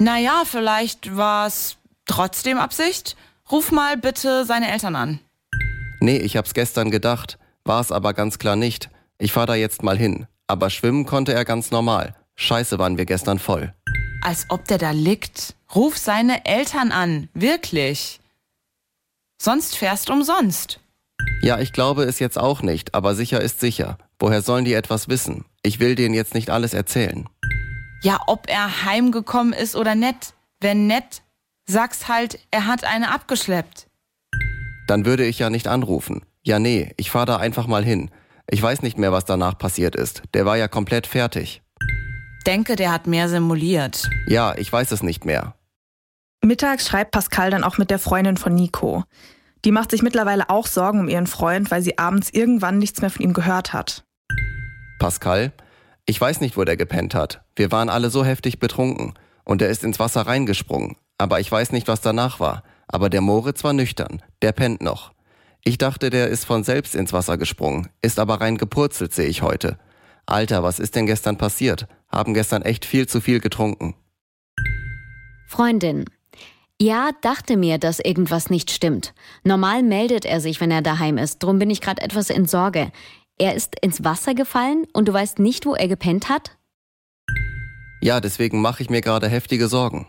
[0.00, 3.16] Naja, vielleicht war's trotzdem Absicht.
[3.50, 5.20] Ruf mal bitte seine Eltern an.
[6.00, 8.90] Nee, ich hab's gestern gedacht, war es aber ganz klar nicht.
[9.18, 10.26] Ich fahr da jetzt mal hin.
[10.46, 12.14] Aber schwimmen konnte er ganz normal.
[12.34, 13.72] Scheiße waren wir gestern voll.
[14.24, 15.54] Als ob der da liegt.
[15.74, 17.28] Ruf seine Eltern an.
[17.34, 18.20] Wirklich.
[19.40, 20.80] Sonst fährst umsonst.
[21.42, 23.98] Ja, ich glaube es jetzt auch nicht, aber sicher ist sicher.
[24.18, 25.44] Woher sollen die etwas wissen?
[25.62, 27.28] Ich will denen jetzt nicht alles erzählen.
[28.02, 30.32] Ja, ob er heimgekommen ist oder nett.
[30.58, 31.20] Wenn nett,
[31.66, 33.88] sag's halt, er hat eine abgeschleppt.
[34.86, 36.24] Dann würde ich ja nicht anrufen.
[36.42, 38.10] Ja, nee, ich fahr da einfach mal hin.
[38.48, 40.22] Ich weiß nicht mehr, was danach passiert ist.
[40.32, 41.60] Der war ja komplett fertig.
[42.46, 44.08] Denke, der hat mehr simuliert.
[44.26, 45.54] Ja, ich weiß es nicht mehr.
[46.42, 49.04] Mittags schreibt Pascal dann auch mit der Freundin von Nico.
[49.64, 53.08] Die macht sich mittlerweile auch Sorgen um ihren Freund, weil sie abends irgendwann nichts mehr
[53.08, 54.04] von ihm gehört hat.
[54.98, 55.52] Pascal,
[56.04, 57.42] ich weiß nicht, wo der gepennt hat.
[57.56, 59.14] Wir waren alle so heftig betrunken.
[59.44, 60.96] Und er ist ins Wasser reingesprungen.
[61.16, 62.62] Aber ich weiß nicht, was danach war.
[62.88, 64.22] Aber der Moritz war nüchtern.
[64.42, 65.12] Der pennt noch.
[65.64, 67.88] Ich dachte, der ist von selbst ins Wasser gesprungen.
[68.02, 69.78] Ist aber rein gepurzelt, sehe ich heute.
[70.26, 71.86] Alter, was ist denn gestern passiert?
[72.14, 73.96] Haben gestern echt viel zu viel getrunken.
[75.48, 76.04] Freundin.
[76.80, 79.14] Ja, dachte mir, dass irgendwas nicht stimmt.
[79.42, 81.42] Normal meldet er sich, wenn er daheim ist.
[81.42, 82.92] Drum bin ich gerade etwas in Sorge.
[83.36, 86.56] Er ist ins Wasser gefallen und du weißt nicht, wo er gepennt hat?
[88.00, 90.06] Ja, deswegen mache ich mir gerade heftige Sorgen.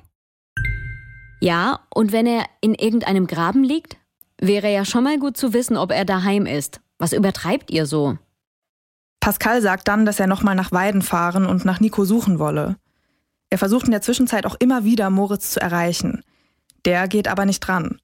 [1.41, 3.97] Ja, und wenn er in irgendeinem Graben liegt?
[4.39, 6.81] Wäre ja schon mal gut zu wissen, ob er daheim ist.
[6.99, 8.19] Was übertreibt ihr so?
[9.25, 12.75] Pascal sagt dann, dass er nochmal nach Weiden fahren und nach Nico suchen wolle.
[13.49, 16.21] Er versucht in der Zwischenzeit auch immer wieder, Moritz zu erreichen.
[16.85, 17.97] Der geht aber nicht dran.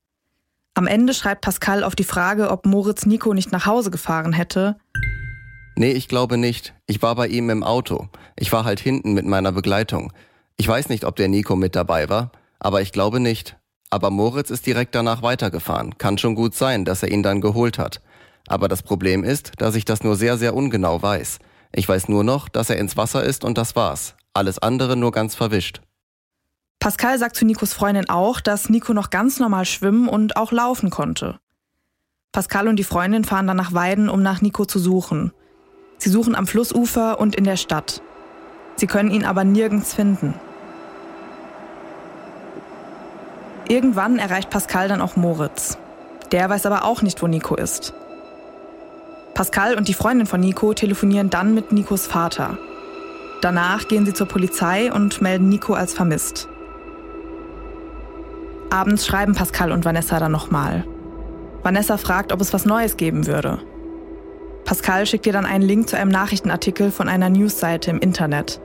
[0.74, 4.78] Am Ende schreibt Pascal auf die Frage, ob Moritz Nico nicht nach Hause gefahren hätte.
[5.76, 6.74] Nee, ich glaube nicht.
[6.88, 8.10] Ich war bei ihm im Auto.
[8.36, 10.12] Ich war halt hinten mit meiner Begleitung.
[10.58, 13.58] Ich weiß nicht, ob der Nico mit dabei war, aber ich glaube nicht.
[13.92, 16.00] Aber Moritz ist direkt danach weitergefahren.
[16.00, 18.02] Kann schon gut sein, dass er ihn dann geholt hat.
[18.52, 21.40] Aber das Problem ist, dass ich das nur sehr, sehr ungenau weiß.
[21.72, 24.16] Ich weiß nur noch, dass er ins Wasser ist und das war's.
[24.34, 25.80] Alles andere nur ganz verwischt.
[26.82, 30.90] Pascal sagt zu Nikos Freundin auch, dass Nico noch ganz normal schwimmen und auch laufen
[30.90, 31.40] konnte.
[32.34, 35.32] Pascal und die Freundin fahren dann nach Weiden, um nach Nico zu suchen.
[35.98, 38.02] Sie suchen am Flussufer und in der Stadt.
[38.76, 40.34] Sie können ihn aber nirgends finden.
[43.70, 45.78] Irgendwann erreicht Pascal dann auch Moritz.
[46.34, 47.94] Der weiß aber auch nicht, wo Nico ist.
[49.34, 52.58] Pascal und die Freundin von Nico telefonieren dann mit Nikos Vater.
[53.42, 56.48] Danach gehen sie zur Polizei und melden Nico als vermisst.
[58.70, 60.86] Abends schreiben Pascal und Vanessa dann nochmal.
[61.64, 63.60] Vanessa fragt, ob es was Neues geben würde.
[64.66, 68.62] Pascal schickt ihr dann einen Link zu einem Nachrichtenartikel von einer Newsseite im Internet.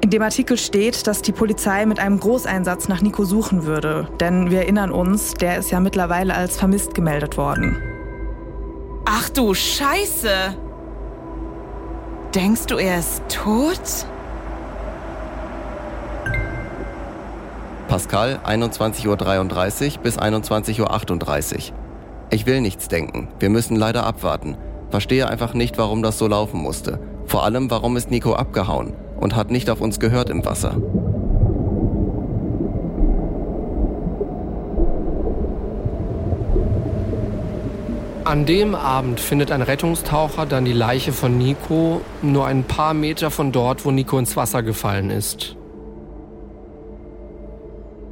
[0.00, 4.50] In dem Artikel steht, dass die Polizei mit einem Großeinsatz nach Nico suchen würde, denn
[4.50, 7.76] wir erinnern uns, der ist ja mittlerweile als vermisst gemeldet worden.
[9.06, 10.56] Ach du Scheiße!
[12.34, 14.06] Denkst du, er ist tot?
[17.86, 19.06] Pascal, 21.33
[19.96, 21.76] Uhr bis 21.38 Uhr.
[22.30, 23.28] Ich will nichts denken.
[23.38, 24.56] Wir müssen leider abwarten.
[24.90, 26.98] Verstehe einfach nicht, warum das so laufen musste.
[27.26, 30.76] Vor allem, warum ist Nico abgehauen und hat nicht auf uns gehört im Wasser.
[38.24, 43.30] An dem Abend findet ein Rettungstaucher dann die Leiche von Nico nur ein paar Meter
[43.30, 45.56] von dort, wo Nico ins Wasser gefallen ist.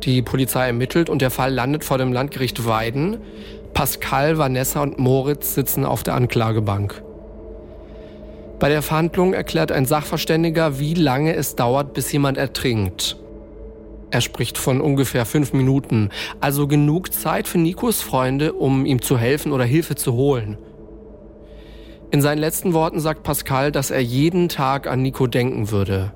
[0.02, 3.18] Die Polizei ermittelt und der Fall landet vor dem Landgericht Weiden.
[3.72, 7.02] Pascal, Vanessa und Moritz sitzen auf der Anklagebank.
[8.58, 13.16] Bei der Verhandlung erklärt ein Sachverständiger, wie lange es dauert, bis jemand ertrinkt.
[14.12, 19.16] Er spricht von ungefähr fünf Minuten, also genug Zeit für Nikos Freunde, um ihm zu
[19.16, 20.58] helfen oder Hilfe zu holen.
[22.10, 26.12] In seinen letzten Worten sagt Pascal, dass er jeden Tag an Nico denken würde.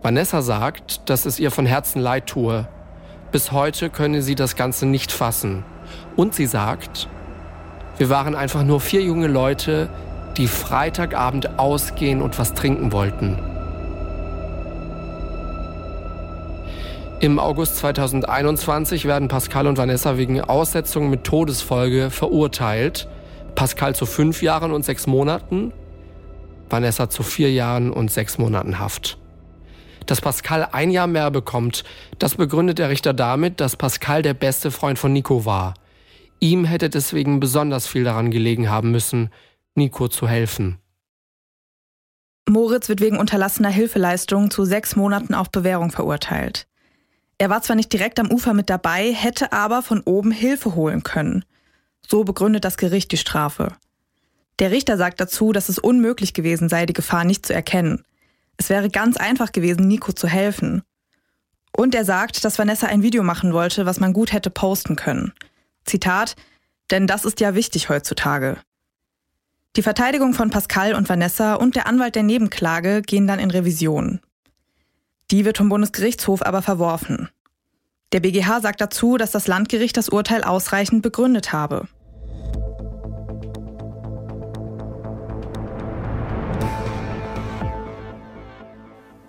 [0.00, 2.66] Vanessa sagt, dass es ihr von Herzen leid tue.
[3.30, 5.64] Bis heute könne sie das Ganze nicht fassen.
[6.16, 7.10] Und sie sagt,
[7.98, 9.90] wir waren einfach nur vier junge Leute,
[10.38, 13.49] die Freitagabend ausgehen und was trinken wollten.
[17.20, 23.08] Im August 2021 werden Pascal und Vanessa wegen Aussetzung mit Todesfolge verurteilt.
[23.54, 25.70] Pascal zu fünf Jahren und sechs Monaten,
[26.70, 29.18] Vanessa zu vier Jahren und sechs Monaten Haft.
[30.06, 31.84] Dass Pascal ein Jahr mehr bekommt,
[32.18, 35.74] das begründet der Richter damit, dass Pascal der beste Freund von Nico war.
[36.38, 39.28] Ihm hätte deswegen besonders viel daran gelegen haben müssen,
[39.74, 40.78] Nico zu helfen.
[42.48, 46.66] Moritz wird wegen unterlassener Hilfeleistung zu sechs Monaten auf Bewährung verurteilt.
[47.40, 51.02] Er war zwar nicht direkt am Ufer mit dabei, hätte aber von oben Hilfe holen
[51.02, 51.42] können.
[52.06, 53.72] So begründet das Gericht die Strafe.
[54.58, 58.04] Der Richter sagt dazu, dass es unmöglich gewesen sei, die Gefahr nicht zu erkennen.
[58.58, 60.82] Es wäre ganz einfach gewesen, Nico zu helfen.
[61.74, 65.32] Und er sagt, dass Vanessa ein Video machen wollte, was man gut hätte posten können.
[65.86, 66.36] Zitat,
[66.90, 68.58] denn das ist ja wichtig heutzutage.
[69.76, 74.20] Die Verteidigung von Pascal und Vanessa und der Anwalt der Nebenklage gehen dann in Revision.
[75.30, 77.28] Die wird vom Bundesgerichtshof aber verworfen.
[78.12, 81.86] Der BGH sagt dazu, dass das Landgericht das Urteil ausreichend begründet habe.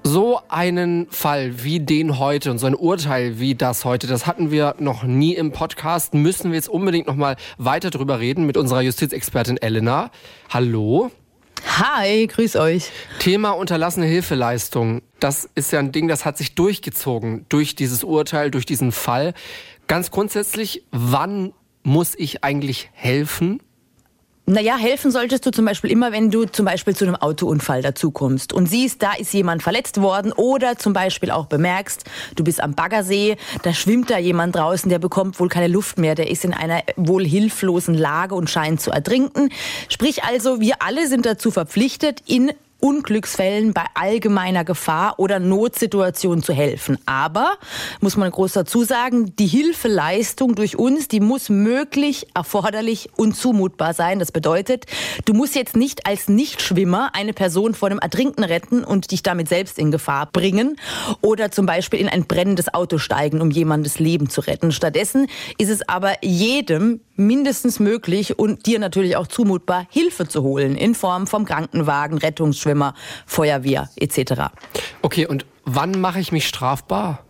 [0.04, 4.52] So einen Fall wie den heute und so ein Urteil wie das heute, das hatten
[4.52, 6.16] wir noch nie im Podcast.
[6.16, 10.10] Müssen wir jetzt unbedingt noch mal weiter drüber reden mit unserer Justizexpertin Elena.
[10.50, 11.12] Hallo.
[11.66, 12.92] Hi, grüß euch.
[13.20, 15.02] Thema unterlassene Hilfeleistung.
[15.20, 19.34] Das ist ja ein Ding, das hat sich durchgezogen durch dieses Urteil, durch diesen Fall.
[19.88, 23.62] Ganz grundsätzlich, wann muss ich eigentlich helfen?
[24.52, 28.52] Naja, helfen solltest du zum Beispiel immer, wenn du zum Beispiel zu einem Autounfall dazukommst
[28.52, 32.04] und siehst, da ist jemand verletzt worden oder zum Beispiel auch bemerkst,
[32.36, 36.16] du bist am Baggersee, da schwimmt da jemand draußen, der bekommt wohl keine Luft mehr,
[36.16, 39.54] der ist in einer wohl hilflosen Lage und scheint zu ertrinken.
[39.88, 46.54] Sprich also, wir alle sind dazu verpflichtet, in Unglücksfällen bei allgemeiner Gefahr oder Notsituation zu
[46.54, 46.98] helfen.
[47.06, 47.54] Aber,
[48.02, 53.94] muss man groß dazu sagen, die Hilfeleistung durch uns, die muss möglich, erforderlich und zumutbar
[53.94, 54.20] sein.
[54.20, 54.86] Das bedeutet,
[55.26, 59.48] du musst jetzt nicht als Nichtschwimmer eine Person vor dem Ertrinken retten und dich damit
[59.48, 60.76] selbst in Gefahr bringen
[61.22, 64.72] oder zum Beispiel in ein brennendes Auto steigen, um jemandes Leben zu retten.
[64.72, 70.76] Stattdessen ist es aber jedem mindestens möglich und dir natürlich auch zumutbar, Hilfe zu holen
[70.76, 72.18] in Form vom Krankenwagen,
[72.72, 72.94] Rettungsschwimmer,
[73.26, 74.54] Feuerwehr etc.
[75.02, 77.24] Okay, und wann mache ich mich strafbar?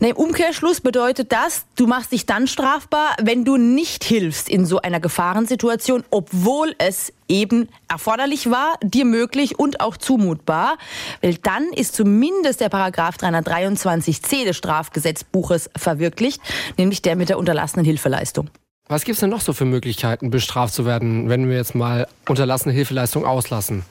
[0.00, 4.66] Ne, Im Umkehrschluss bedeutet das, du machst dich dann strafbar, wenn du nicht hilfst in
[4.66, 10.76] so einer Gefahrensituation, obwohl es eben erforderlich war, dir möglich und auch zumutbar.
[11.22, 16.40] Weil dann ist zumindest der Paragraph 323c des Strafgesetzbuches verwirklicht,
[16.76, 18.50] nämlich der mit der unterlassenen Hilfeleistung.
[18.88, 22.06] Was gibt es denn noch so für Möglichkeiten, bestraft zu werden, wenn wir jetzt mal
[22.28, 23.84] unterlassene Hilfeleistung auslassen?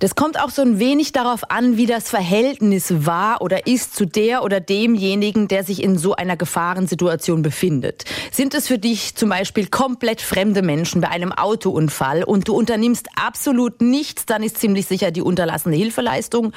[0.00, 4.06] Das kommt auch so ein wenig darauf an, wie das Verhältnis war oder ist zu
[4.06, 8.04] der oder demjenigen, der sich in so einer Gefahrensituation befindet.
[8.32, 13.08] Sind es für dich zum Beispiel komplett fremde Menschen bei einem Autounfall und du unternimmst
[13.16, 16.52] absolut nichts, dann ist ziemlich sicher die unterlassene Hilfeleistung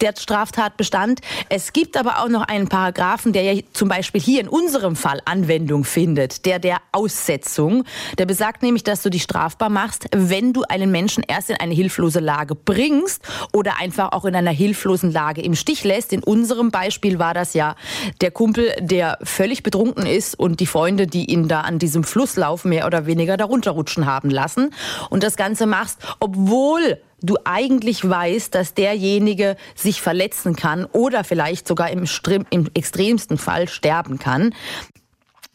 [0.00, 1.20] der Straftatbestand.
[1.48, 5.20] Es gibt aber auch noch einen Paragraphen, der ja zum Beispiel hier in unserem Fall
[5.24, 7.84] Anwendung findet, der der Aussetzung.
[8.18, 11.74] Der besagt nämlich, dass du dich strafbar machst, wenn du einen Menschen erst in eine
[11.74, 16.12] hilflose Lage bringst oder einfach auch in einer hilflosen Lage im Stich lässt.
[16.12, 17.76] In unserem Beispiel war das ja
[18.20, 22.64] der Kumpel, der völlig betrunken ist und die Freunde, die ihn da an diesem Flusslauf
[22.64, 24.70] mehr oder weniger darunter rutschen haben lassen.
[25.10, 31.66] Und das Ganze machst, obwohl du eigentlich weißt, dass derjenige sich verletzen kann oder vielleicht
[31.66, 32.04] sogar im,
[32.50, 34.54] im extremsten Fall sterben kann.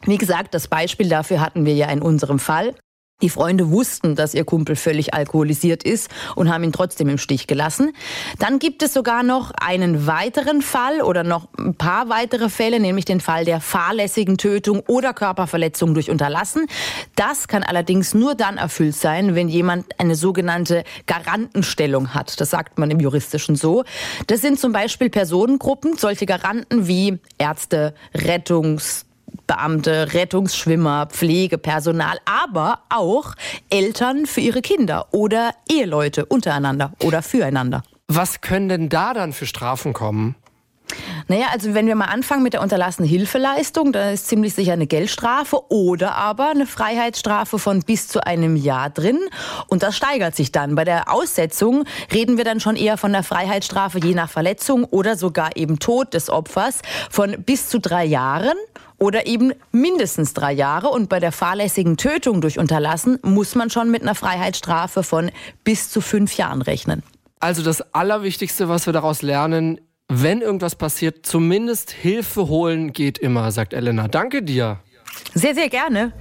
[0.02, 2.74] Wie gesagt, das Beispiel dafür hatten wir ja in unserem Fall.
[3.22, 7.46] Die Freunde wussten, dass ihr Kumpel völlig alkoholisiert ist und haben ihn trotzdem im Stich
[7.46, 7.92] gelassen.
[8.38, 13.04] Dann gibt es sogar noch einen weiteren Fall oder noch ein paar weitere Fälle, nämlich
[13.04, 16.66] den Fall der fahrlässigen Tötung oder Körperverletzung durch Unterlassen.
[17.14, 22.40] Das kann allerdings nur dann erfüllt sein, wenn jemand eine sogenannte Garantenstellung hat.
[22.40, 23.84] Das sagt man im Juristischen so.
[24.28, 29.06] Das sind zum Beispiel Personengruppen, solche Garanten wie Ärzte, Rettungs
[29.50, 33.34] Beamte, Rettungsschwimmer, Pflegepersonal, aber auch
[33.68, 37.82] Eltern für ihre Kinder oder Eheleute untereinander oder füreinander.
[38.06, 40.36] Was können denn da dann für Strafen kommen?
[41.26, 44.86] Naja, also wenn wir mal anfangen mit der unterlassenen Hilfeleistung, da ist ziemlich sicher eine
[44.86, 49.18] Geldstrafe oder aber eine Freiheitsstrafe von bis zu einem Jahr drin.
[49.66, 50.76] Und das steigert sich dann.
[50.76, 55.16] Bei der Aussetzung reden wir dann schon eher von der Freiheitsstrafe je nach Verletzung oder
[55.16, 58.54] sogar eben Tod des Opfers von bis zu drei Jahren
[59.00, 60.88] oder eben mindestens drei Jahre.
[60.88, 65.32] Und bei der fahrlässigen Tötung durch Unterlassen muss man schon mit einer Freiheitsstrafe von
[65.64, 67.02] bis zu fünf Jahren rechnen.
[67.40, 73.50] Also das Allerwichtigste, was wir daraus lernen, wenn irgendwas passiert, zumindest Hilfe holen geht immer,
[73.50, 74.08] sagt Elena.
[74.08, 74.80] Danke dir.
[75.34, 76.12] Sehr, sehr gerne.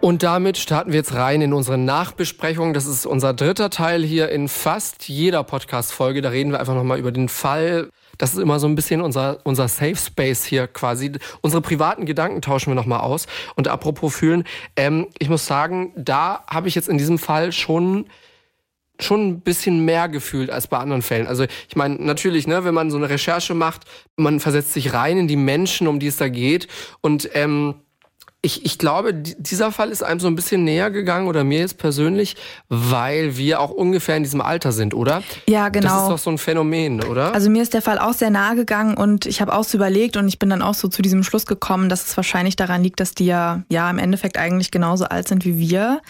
[0.00, 2.74] Und damit starten wir jetzt rein in unsere Nachbesprechung.
[2.74, 6.22] Das ist unser dritter Teil hier in fast jeder Podcast-Folge.
[6.22, 7.90] Da reden wir einfach nochmal über den Fall.
[8.18, 11.12] Das ist immer so ein bisschen unser, unser Safe Space hier quasi.
[11.40, 13.26] Unsere privaten Gedanken tauschen wir nochmal aus.
[13.56, 14.44] Und apropos fühlen,
[14.76, 18.06] ähm, ich muss sagen, da habe ich jetzt in diesem Fall schon
[18.98, 21.26] schon ein bisschen mehr gefühlt als bei anderen Fällen.
[21.26, 23.82] Also ich meine, natürlich, ne, wenn man so eine Recherche macht,
[24.16, 26.66] man versetzt sich rein in die Menschen, um die es da geht.
[27.02, 27.74] Und ähm,
[28.46, 31.78] ich, ich glaube, dieser Fall ist einem so ein bisschen näher gegangen oder mir jetzt
[31.78, 32.36] persönlich,
[32.68, 35.22] weil wir auch ungefähr in diesem Alter sind, oder?
[35.48, 35.88] Ja, genau.
[35.88, 37.34] Das ist doch so ein Phänomen, oder?
[37.34, 40.16] Also mir ist der Fall auch sehr nahe gegangen und ich habe auch so überlegt
[40.16, 43.00] und ich bin dann auch so zu diesem Schluss gekommen, dass es wahrscheinlich daran liegt,
[43.00, 46.00] dass die ja, ja im Endeffekt eigentlich genauso alt sind wie wir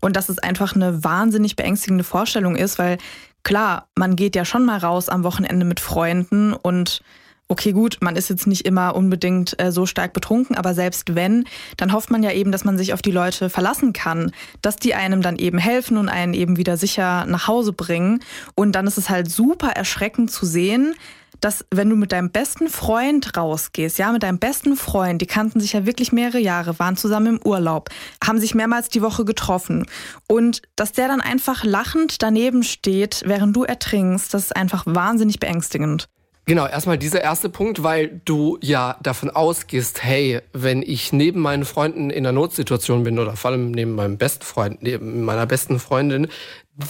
[0.00, 2.98] und dass es einfach eine wahnsinnig beängstigende Vorstellung ist, weil
[3.44, 7.02] klar, man geht ja schon mal raus am Wochenende mit Freunden und
[7.48, 11.44] okay, gut, man ist jetzt nicht immer unbedingt äh, so stark betrunken, aber selbst wenn,
[11.76, 14.94] dann hofft man ja eben, dass man sich auf die Leute verlassen kann, dass die
[14.94, 18.20] einem dann eben helfen und einen eben wieder sicher nach Hause bringen.
[18.54, 20.94] Und dann ist es halt super erschreckend zu sehen,
[21.40, 25.60] dass wenn du mit deinem besten Freund rausgehst, ja, mit deinem besten Freund, die kannten
[25.60, 27.90] sich ja wirklich mehrere Jahre, waren zusammen im Urlaub,
[28.24, 29.86] haben sich mehrmals die Woche getroffen
[30.26, 35.38] und dass der dann einfach lachend daneben steht, während du ertrinkst, das ist einfach wahnsinnig
[35.38, 36.08] beängstigend.
[36.46, 41.64] Genau, erstmal dieser erste Punkt, weil du ja davon ausgehst, hey, wenn ich neben meinen
[41.64, 45.78] Freunden in einer Notsituation bin oder vor allem neben meinem besten Freund, neben meiner besten
[45.78, 46.28] Freundin,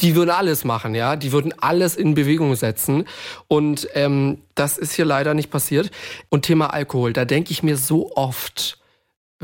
[0.00, 3.04] die würden alles machen, ja, die würden alles in Bewegung setzen
[3.46, 5.92] und ähm, das ist hier leider nicht passiert.
[6.30, 8.78] Und Thema Alkohol, da denke ich mir so oft,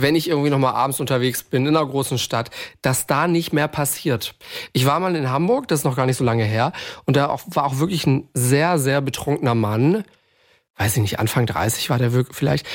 [0.03, 2.51] wenn ich irgendwie noch mal abends unterwegs bin in einer großen Stadt,
[2.83, 4.35] dass da nicht mehr passiert.
[4.73, 6.73] Ich war mal in Hamburg, das ist noch gar nicht so lange her,
[7.05, 10.05] und da auch, war auch wirklich ein sehr, sehr betrunkener Mann.
[10.77, 12.67] Weiß ich nicht, Anfang 30 war der wirklich vielleicht.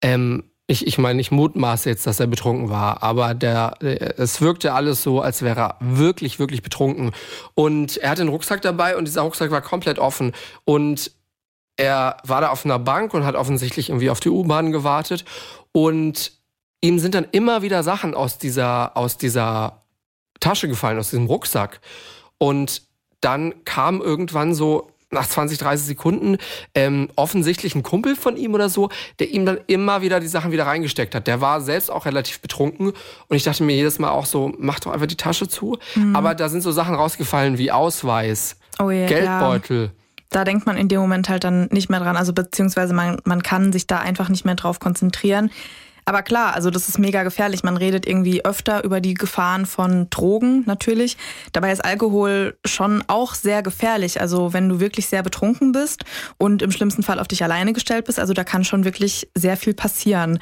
[0.00, 4.72] Ähm, ich, ich meine, ich mutmaße jetzt, dass er betrunken war, aber der, es wirkte
[4.72, 7.12] alles so, als wäre er wirklich, wirklich betrunken.
[7.54, 10.32] Und er hatte einen Rucksack dabei und dieser Rucksack war komplett offen.
[10.64, 11.12] Und
[11.76, 15.24] er war da auf einer Bank und hat offensichtlich irgendwie auf die U-Bahn gewartet.
[15.72, 16.32] Und
[16.82, 19.82] ihm sind dann immer wieder Sachen aus dieser, aus dieser
[20.40, 21.80] Tasche gefallen, aus diesem Rucksack.
[22.38, 22.82] Und
[23.20, 26.38] dann kam irgendwann so nach 20, 30 Sekunden
[26.74, 30.52] ähm, offensichtlich ein Kumpel von ihm oder so, der ihm dann immer wieder die Sachen
[30.52, 31.26] wieder reingesteckt hat.
[31.26, 32.88] Der war selbst auch relativ betrunken
[33.28, 35.78] und ich dachte mir jedes Mal auch so, mach doch einfach die Tasche zu.
[35.94, 36.16] Mhm.
[36.16, 39.84] Aber da sind so Sachen rausgefallen wie Ausweis, oh yeah, Geldbeutel.
[39.84, 39.90] Ja.
[40.30, 43.42] Da denkt man in dem Moment halt dann nicht mehr dran, also beziehungsweise man, man
[43.42, 45.50] kann sich da einfach nicht mehr drauf konzentrieren.
[46.04, 47.62] Aber klar, also das ist mega gefährlich.
[47.62, 51.16] Man redet irgendwie öfter über die Gefahren von Drogen natürlich.
[51.52, 54.20] Dabei ist Alkohol schon auch sehr gefährlich.
[54.20, 56.04] Also wenn du wirklich sehr betrunken bist
[56.38, 59.56] und im schlimmsten Fall auf dich alleine gestellt bist, also da kann schon wirklich sehr
[59.56, 60.40] viel passieren.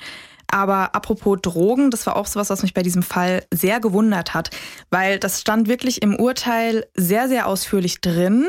[0.51, 4.51] Aber apropos Drogen, das war auch sowas, was mich bei diesem Fall sehr gewundert hat,
[4.91, 8.47] weil das stand wirklich im Urteil sehr, sehr ausführlich drin,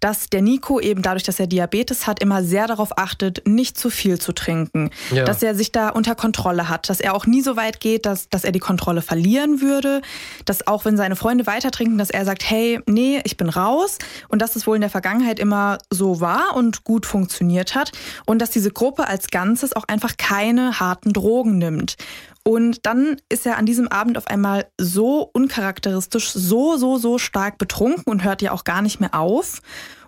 [0.00, 3.90] dass der Nico eben dadurch, dass er Diabetes hat, immer sehr darauf achtet, nicht zu
[3.90, 5.24] viel zu trinken, ja.
[5.24, 8.28] dass er sich da unter Kontrolle hat, dass er auch nie so weit geht, dass,
[8.28, 10.02] dass er die Kontrolle verlieren würde,
[10.44, 13.98] dass auch wenn seine Freunde weiter trinken, dass er sagt, hey, nee, ich bin raus.
[14.28, 17.92] Und dass es wohl in der Vergangenheit immer so war und gut funktioniert hat.
[18.26, 21.96] Und dass diese Gruppe als Ganzes auch einfach keine harten Drogen Drogen nimmt.
[22.44, 27.58] Und dann ist er an diesem Abend auf einmal so uncharakteristisch, so, so, so stark
[27.58, 29.60] betrunken und hört ja auch gar nicht mehr auf.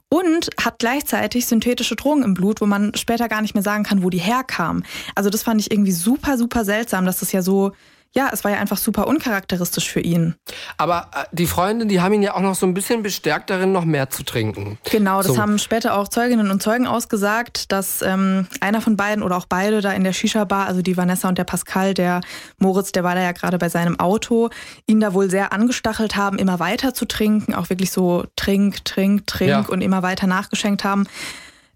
[0.08, 4.04] Und hat gleichzeitig synthetische Drogen im Blut, wo man später gar nicht mehr sagen kann,
[4.04, 4.84] wo die herkamen.
[5.16, 7.72] Also das fand ich irgendwie super, super seltsam, dass das ja so
[8.16, 10.37] ja, es war ja einfach super uncharakteristisch für ihn.
[10.77, 13.72] Aber äh, die Freundin, die haben ihn ja auch noch so ein bisschen bestärkt darin,
[13.72, 14.79] noch mehr zu trinken.
[14.90, 15.38] Genau, das so.
[15.38, 19.81] haben später auch Zeuginnen und Zeugen ausgesagt, dass ähm, einer von beiden oder auch beide
[19.81, 22.20] da in der Shisha-Bar, also die Vanessa und der Pascal, der
[22.58, 24.48] Moritz, der war da ja gerade bei seinem Auto,
[24.87, 29.27] ihn da wohl sehr angestachelt haben, immer weiter zu trinken, auch wirklich so trink, trink,
[29.27, 29.65] trink ja.
[29.69, 31.08] und immer weiter nachgeschenkt haben.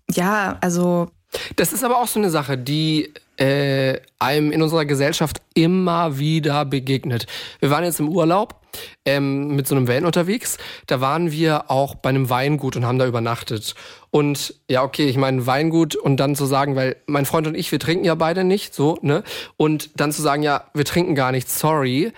[0.08, 1.10] Ja, also.
[1.56, 6.64] Das ist aber auch so eine Sache, die äh, einem in unserer Gesellschaft immer wieder
[6.64, 7.26] begegnet.
[7.60, 8.60] Wir waren jetzt im Urlaub
[9.04, 10.58] ähm, mit so einem Van unterwegs.
[10.86, 13.74] Da waren wir auch bei einem Weingut und haben da übernachtet.
[14.10, 17.70] Und ja, okay, ich meine, Weingut und dann zu sagen, weil mein Freund und ich,
[17.70, 19.22] wir trinken ja beide nicht, so, ne?
[19.56, 22.12] Und dann zu sagen, ja, wir trinken gar nicht, sorry.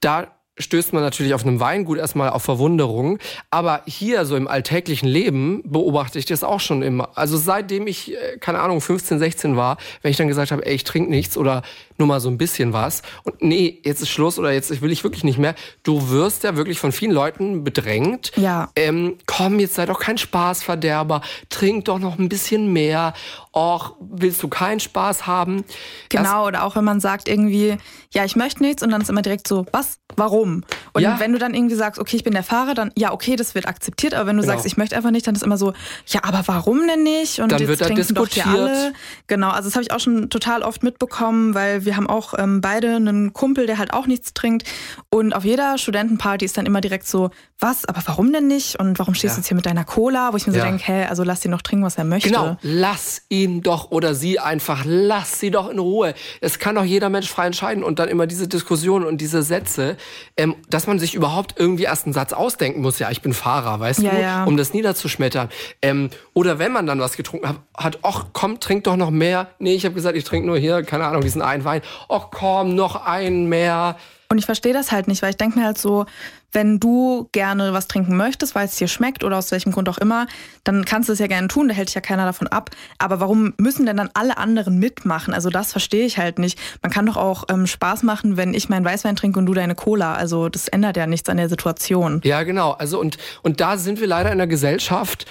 [0.00, 0.28] Da
[0.60, 3.18] stößt man natürlich auf einem Weingut erstmal auf Verwunderung.
[3.50, 7.10] Aber hier, so im alltäglichen Leben, beobachte ich das auch schon immer.
[7.14, 10.74] Also seitdem ich, äh, keine Ahnung, 15, 16 war, wenn ich dann gesagt habe, ey,
[10.74, 11.62] ich trinke nichts oder
[12.00, 15.04] nur mal so ein bisschen was und nee, jetzt ist Schluss oder jetzt will ich
[15.04, 15.54] wirklich nicht mehr.
[15.82, 18.32] Du wirst ja wirklich von vielen Leuten bedrängt.
[18.36, 18.70] Ja.
[18.74, 23.12] Ähm, komm, jetzt sei doch kein Spaßverderber, trink doch noch ein bisschen mehr.
[23.52, 25.64] Och, willst du keinen Spaß haben?
[26.08, 27.78] Genau, oder auch wenn man sagt irgendwie,
[28.12, 29.98] ja, ich möchte nichts und dann ist immer direkt so, was?
[30.16, 30.62] Warum?
[30.92, 31.18] Und Ja.
[31.20, 33.66] wenn du dann irgendwie sagst, okay, ich bin der Fahrer, dann ja, okay, das wird
[33.66, 34.52] akzeptiert, aber wenn du Genau.
[34.54, 35.72] sagst, ich möchte einfach nicht, dann ist immer so,
[36.06, 37.40] ja, aber warum denn nicht?
[37.40, 38.46] Und Dann jetzt wird da diskutiert.
[38.46, 38.92] alle.
[39.26, 42.60] Genau, also das habe ich auch schon total oft mitbekommen, weil wir haben auch ähm,
[42.60, 44.66] beide einen Kumpel, der halt auch nichts trinkt
[45.10, 48.78] und auf jeder Studentenparty ist dann immer direkt so, was, aber warum denn nicht?
[48.78, 49.36] Und warum stehst Ja.
[49.36, 50.32] du jetzt hier mit deiner Cola?
[50.32, 50.60] Wo ich mir Ja.
[50.60, 52.28] so denke, hä, also lass ihn doch trinken, was er möchte.
[52.30, 56.14] Genau, lass ihn doch oder sie einfach, lass sie doch in Ruhe.
[56.40, 59.96] Es kann doch jeder Mensch frei entscheiden und dann immer diese Diskussion und diese Sätze,
[60.36, 62.98] ähm, dass man sich überhaupt irgendwie erst einen Satz ausdenken muss.
[62.98, 64.44] Ja, ich bin Fahrer, weißt Ja, du, ja.
[64.44, 65.48] um das niederzuschmettern.
[65.82, 69.50] Ähm, oder wenn man dann was getrunken hat, hat, ach komm, trink doch noch mehr.
[69.58, 71.82] Nee, ich habe gesagt, ich trinke nur hier, keine Ahnung, diesen einen Wein.
[72.08, 73.96] Ach komm, noch einen mehr.
[74.30, 76.06] Und ich verstehe das halt nicht, weil ich denke mir halt so,
[76.52, 79.98] wenn du gerne was trinken möchtest, weil es dir schmeckt oder aus welchem Grund auch
[79.98, 80.26] immer,
[80.64, 82.70] dann kannst du es ja gerne tun, da hält dich ja keiner davon ab.
[82.98, 85.32] Aber warum müssen denn dann alle anderen mitmachen?
[85.34, 86.58] Also das verstehe ich halt nicht.
[86.82, 89.74] Man kann doch auch ähm, Spaß machen, wenn ich meinen Weißwein trinke und du deine
[89.74, 90.14] Cola.
[90.14, 92.20] Also das ändert ja nichts an der Situation.
[92.24, 92.72] Ja, genau.
[92.72, 95.26] Also und, und da sind wir leider in einer Gesellschaft,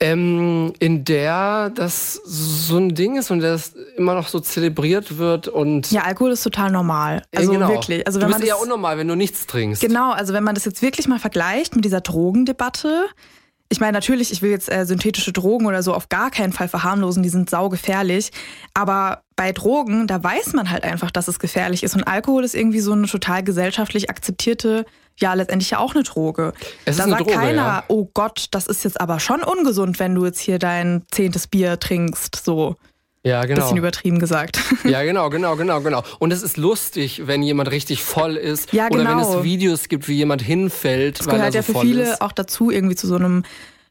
[0.00, 5.48] ähm, in der das so ein Ding ist und das immer noch so zelebriert wird
[5.48, 7.22] und Ja, Alkohol ist total normal.
[7.32, 7.68] Ja, Also genau.
[7.68, 8.06] wirklich.
[8.06, 9.80] Also du wenn bist man eher das, unnormal, wenn du nichts trinkst.
[9.80, 13.06] Genau, also wenn man das jetzt wirklich mal vergleicht mit dieser Drogendebatte.
[13.70, 16.68] Ich meine, natürlich, ich will jetzt äh, synthetische Drogen oder so auf gar keinen Fall
[16.68, 18.30] verharmlosen, die sind saugefährlich.
[18.74, 21.94] Aber bei Drogen, da weiß man halt einfach, dass es gefährlich ist.
[21.94, 24.84] Und Alkohol ist irgendwie so eine total gesellschaftlich akzeptierte,
[25.18, 26.54] ja, letztendlich ja auch eine Droge.
[26.84, 27.84] Es da sagt Droge, keiner, ja.
[27.88, 31.78] oh Gott, das ist jetzt aber schon ungesund, wenn du jetzt hier dein zehntes Bier
[31.78, 32.36] trinkst.
[32.42, 32.76] So,
[33.24, 33.62] Ja, genau.
[33.62, 34.58] bisschen übertrieben gesagt.
[34.84, 36.02] Ja, genau, genau, genau, genau.
[36.18, 38.72] Und es ist lustig, wenn jemand richtig voll ist.
[38.72, 39.38] Ja, Oder wenn genau.
[39.38, 42.12] es Videos gibt, wie jemand hinfällt, Das weil gehört er ja so für voll viele
[42.12, 42.20] ist.
[42.22, 43.42] auch dazu, irgendwie zu so einem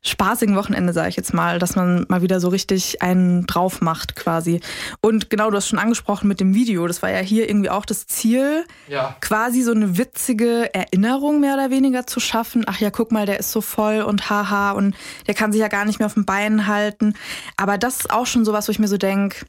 [0.08, 4.16] spaßigen Wochenende, sage ich jetzt mal, dass man mal wieder so richtig einen drauf macht
[4.16, 4.60] quasi.
[5.02, 7.86] Und genau, du hast schon angesprochen mit dem Video, das war ja hier irgendwie auch
[7.86, 9.16] das Ziel, Ja.
[9.22, 12.64] quasi so eine witzige Erinnerung mehr oder weniger zu schaffen.
[12.68, 14.96] Ach ja, guck mal, der ist so voll und haha und
[15.28, 17.14] der kann sich ja gar nicht mehr auf den Beinen halten.
[17.58, 19.46] Aber das ist auch schon sowas, wo ich mir so denke,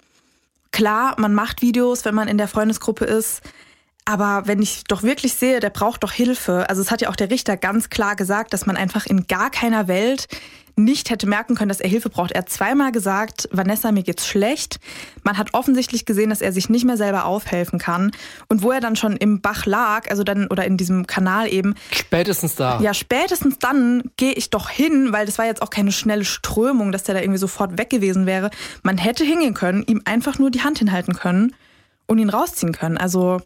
[0.72, 3.42] klar, man macht Videos, wenn man in der Freundesgruppe ist.
[4.08, 6.64] Aber wenn ich doch wirklich sehe, der braucht doch Hilfe.
[6.70, 9.50] Also es hat ja auch der Richter ganz klar gesagt, dass man einfach in gar
[9.50, 10.28] keiner Welt
[10.76, 12.32] nicht hätte merken können, dass er Hilfe braucht.
[12.32, 14.80] Er hat zweimal gesagt, Vanessa, mir geht's schlecht.
[15.24, 18.12] Man hat offensichtlich gesehen, dass er sich nicht mehr selber aufhelfen kann.
[18.48, 21.74] Und wo er dann schon im Bach lag, also dann, oder in diesem Kanal eben,
[21.90, 22.80] Spätestens da.
[22.80, 26.92] ja, spätestens dann gehe ich doch hin, weil das war jetzt auch keine schnelle Strömung,
[26.92, 28.48] dass der da irgendwie sofort weg gewesen wäre.
[28.82, 31.54] Man hätte hingehen können, ihm einfach nur die Hand hinhalten können
[32.06, 32.96] und ihn rausziehen können.
[32.96, 33.42] Also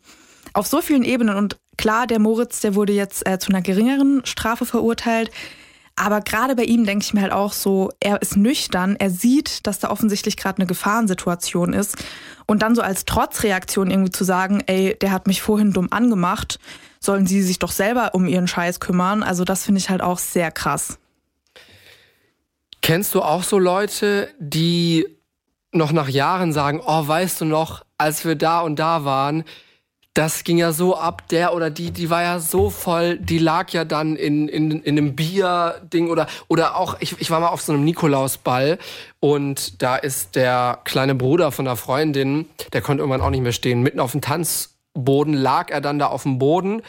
[0.55, 1.37] auf so vielen Ebenen.
[1.37, 5.31] Und klar, der Moritz, der wurde jetzt äh, zu einer geringeren Strafe verurteilt.
[5.97, 9.67] Aber gerade bei ihm denke ich mir halt auch so, er ist nüchtern, er sieht,
[9.67, 11.97] dass da offensichtlich gerade eine Gefahrensituation ist.
[12.47, 16.59] Und dann so als Trotzreaktion irgendwie zu sagen, ey, der hat mich vorhin dumm angemacht,
[16.99, 19.23] sollen sie sich doch selber um ihren Scheiß kümmern.
[19.23, 20.99] Also das finde ich halt auch sehr krass.
[22.81, 25.07] Kennst du auch so Leute, die
[25.73, 29.45] noch nach Jahren sagen, oh, weißt du noch, als wir da und da waren,
[30.15, 33.71] das ging ja so ab, der oder die, die war ja so voll, die lag
[33.71, 37.63] ja dann in, in, in einem Bierding oder, oder auch, ich, ich war mal auf
[37.63, 38.79] so einem Nikolausball
[39.21, 43.53] und da ist der kleine Bruder von der Freundin, der konnte irgendwann auch nicht mehr
[43.53, 46.83] stehen, mitten auf dem Tanzboden lag er dann da auf dem Boden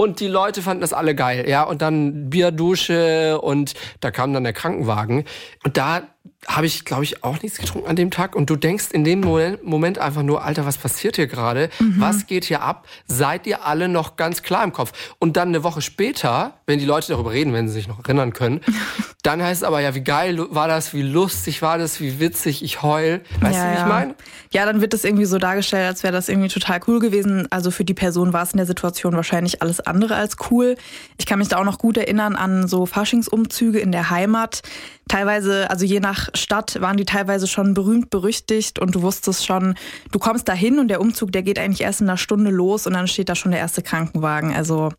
[0.00, 1.62] und die Leute fanden das alle geil, ja.
[1.62, 5.26] Und dann Bierdusche und da kam dann der Krankenwagen.
[5.62, 6.04] Und da
[6.46, 8.34] habe ich, glaube ich, auch nichts getrunken an dem Tag.
[8.34, 11.68] Und du denkst in dem Moment, einfach nur, Alter, was passiert hier gerade?
[11.98, 12.88] Was geht hier ab?
[13.06, 14.92] Seid ihr alle noch ganz klar im Kopf?
[15.18, 18.32] Und dann eine Woche später, wenn die Leute darüber reden, wenn sie sich noch erinnern
[18.32, 18.60] können,
[19.22, 22.64] dann heißt es aber, ja, wie geil war das, wie lustig war das, wie witzig,
[22.64, 23.20] ich heul.
[23.40, 23.82] Weißt ja, du, wie ja.
[23.82, 24.14] ich meine?
[24.52, 27.48] Ja, dann wird das irgendwie so dargestellt, als wäre das irgendwie total cool gewesen.
[27.50, 30.76] Also für die Person war es in der Situation wahrscheinlich alles andere als cool.
[31.18, 34.62] Ich kann mich da auch noch gut erinnern an so Faschingsumzüge in der Heimat.
[35.10, 39.74] Teilweise, also je nach Stadt, waren die teilweise schon berühmt berüchtigt und du wusstest schon,
[40.12, 42.86] du kommst da hin und der Umzug, der geht eigentlich erst in einer Stunde los
[42.86, 44.54] und dann steht da schon der erste Krankenwagen.
[44.54, 44.90] Also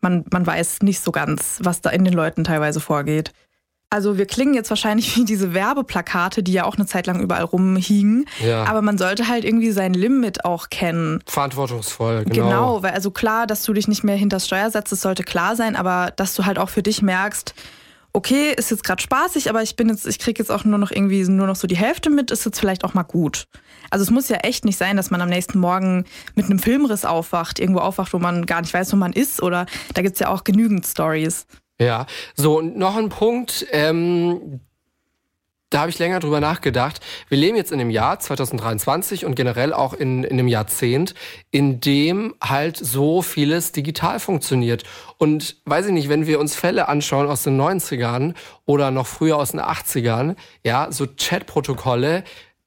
[0.00, 3.32] man, man weiß nicht so ganz, was da in den Leuten teilweise vorgeht.
[3.90, 7.42] Also wir klingen jetzt wahrscheinlich wie diese Werbeplakate, die ja auch eine Zeit lang überall
[7.42, 8.26] rumhingen.
[8.38, 8.62] Ja.
[8.66, 11.18] Aber man sollte halt irgendwie sein Limit auch kennen.
[11.26, 12.44] Verantwortungsvoll, genau.
[12.44, 15.24] Genau, weil also klar, dass du dich nicht mehr hinter das Steuer setzt, das sollte
[15.24, 17.56] klar sein, aber dass du halt auch für dich merkst,
[18.16, 20.90] okay, ist jetzt gerade spaßig, aber ich bin jetzt, ich krieg jetzt auch nur noch
[20.90, 23.46] irgendwie nur noch so die Hälfte mit, ist jetzt vielleicht auch mal gut.
[23.90, 27.04] Also es muss ja echt nicht sein, dass man am nächsten Morgen mit einem Filmriss
[27.04, 30.28] aufwacht, irgendwo aufwacht, wo man gar nicht weiß, wo man ist, oder da gibt's ja
[30.28, 31.46] auch genügend Stories.
[31.78, 34.60] Ja, so und noch ein Punkt, ähm,
[35.76, 37.02] da habe ich länger drüber nachgedacht.
[37.28, 41.14] Wir leben jetzt in einem Jahr 2023 und generell auch in, in einem Jahrzehnt,
[41.50, 44.84] in dem halt so vieles digital funktioniert.
[45.18, 48.32] Und weiß ich nicht, wenn wir uns Fälle anschauen aus den 90ern
[48.64, 52.24] oder noch früher aus den 80ern, ja, so Chatprotokolle,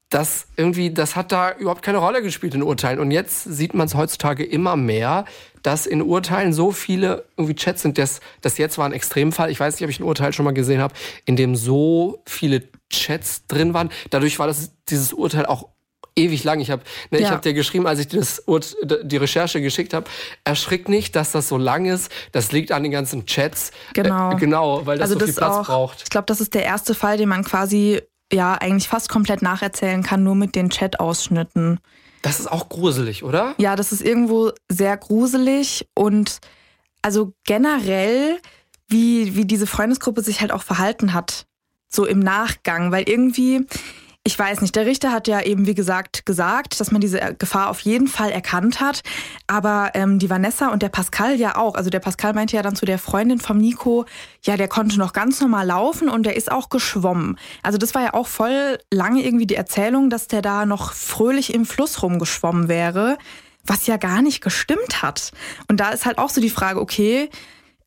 [0.08, 3.00] das irgendwie, das hat da überhaupt keine Rolle gespielt in Urteilen.
[3.00, 5.24] Und jetzt sieht man es heutzutage immer mehr,
[5.64, 7.98] dass in Urteilen so viele irgendwie Chats sind.
[7.98, 9.50] Das, das jetzt war ein Extremfall.
[9.50, 10.94] Ich weiß nicht, ob ich ein Urteil schon mal gesehen habe,
[11.24, 13.90] in dem so viele Chats drin waren.
[14.10, 15.68] Dadurch war das, dieses Urteil auch
[16.16, 16.60] ewig lang.
[16.60, 17.30] Ich habe ne, ich Ja.
[17.30, 20.08] hab dir geschrieben, als ich dir das Urt, die Recherche geschickt habe,
[20.44, 22.10] erschrick nicht, dass das so lang ist.
[22.32, 23.70] Das liegt an den ganzen Chats.
[23.94, 24.32] Genau.
[24.32, 26.02] Äh, genau, weil das also so das viel Platz auch, braucht.
[26.02, 30.02] Ich glaube, das ist der erste Fall, den man quasi ja eigentlich fast komplett nacherzählen
[30.02, 31.80] kann, nur mit den Chat-Ausschnitten.
[32.22, 33.54] Das ist auch gruselig, oder?
[33.58, 36.38] Ja, das ist irgendwo sehr gruselig und
[37.02, 38.38] also generell,
[38.88, 41.46] wie, wie diese Freundesgruppe sich halt auch verhalten hat,
[41.90, 43.66] so im Nachgang, weil irgendwie,
[44.22, 47.68] ich weiß nicht, der Richter hat ja eben, wie gesagt, gesagt, dass man diese Gefahr
[47.68, 49.02] auf jeden Fall erkannt hat,
[49.48, 51.74] aber ähm, die Vanessa und der Pascal ja auch.
[51.74, 54.06] Also der Pascal meinte ja dann zu der Freundin vom Nico,
[54.44, 57.38] ja, der konnte noch ganz normal laufen und der ist auch geschwommen.
[57.62, 61.52] Also das war ja auch voll lange irgendwie die Erzählung, dass der da noch fröhlich
[61.52, 63.18] im Fluss rumgeschwommen wäre,
[63.64, 65.32] was ja gar nicht gestimmt hat.
[65.68, 67.30] Und da ist halt auch so die Frage, okay,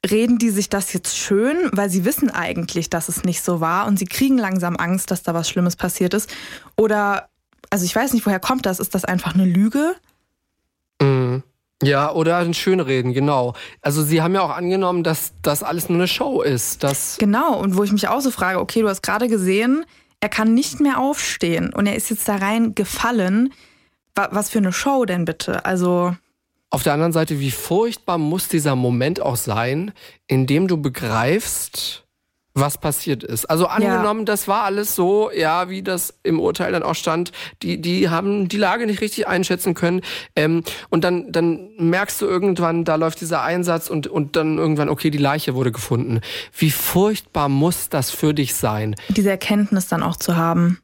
[0.09, 3.87] reden die sich das jetzt schön, weil sie wissen eigentlich, dass es nicht so war
[3.87, 6.29] und sie kriegen langsam Angst, dass da was Schlimmes passiert ist?
[6.75, 7.29] Oder,
[7.69, 8.79] also ich weiß nicht, woher kommt das?
[8.79, 9.95] Ist das einfach eine Lüge?
[11.01, 11.43] Mhm.
[11.81, 13.55] Ja, oder ein Schönreden, genau.
[13.81, 16.83] Also sie haben ja auch angenommen, dass das alles nur eine Show ist.
[16.83, 19.85] Dass Genau, und wo ich mich auch so frage, okay, du hast gerade gesehen,
[20.21, 23.51] er kann nicht mehr aufstehen und er ist jetzt da rein gefallen.
[24.15, 25.65] Wa- Was für eine Show denn bitte?
[25.65, 26.15] Also,
[26.73, 29.91] auf der anderen Seite, wie furchtbar muss dieser Moment auch sein,
[30.25, 32.03] in dem du begreifst,
[32.55, 33.45] was passiert ist.
[33.45, 37.79] Also angenommen, das war alles so, ja, wie das im Urteil dann auch stand, die,
[37.79, 40.01] die haben die Lage nicht richtig einschätzen können.
[40.35, 44.89] Ähm, und dann, dann merkst du irgendwann, da läuft dieser Einsatz und, und dann irgendwann,
[44.89, 46.21] okay, die Leiche wurde gefunden.
[46.57, 48.95] Wie furchtbar muss das für dich sein?
[49.09, 50.79] diese Erkenntnis dann auch zu haben.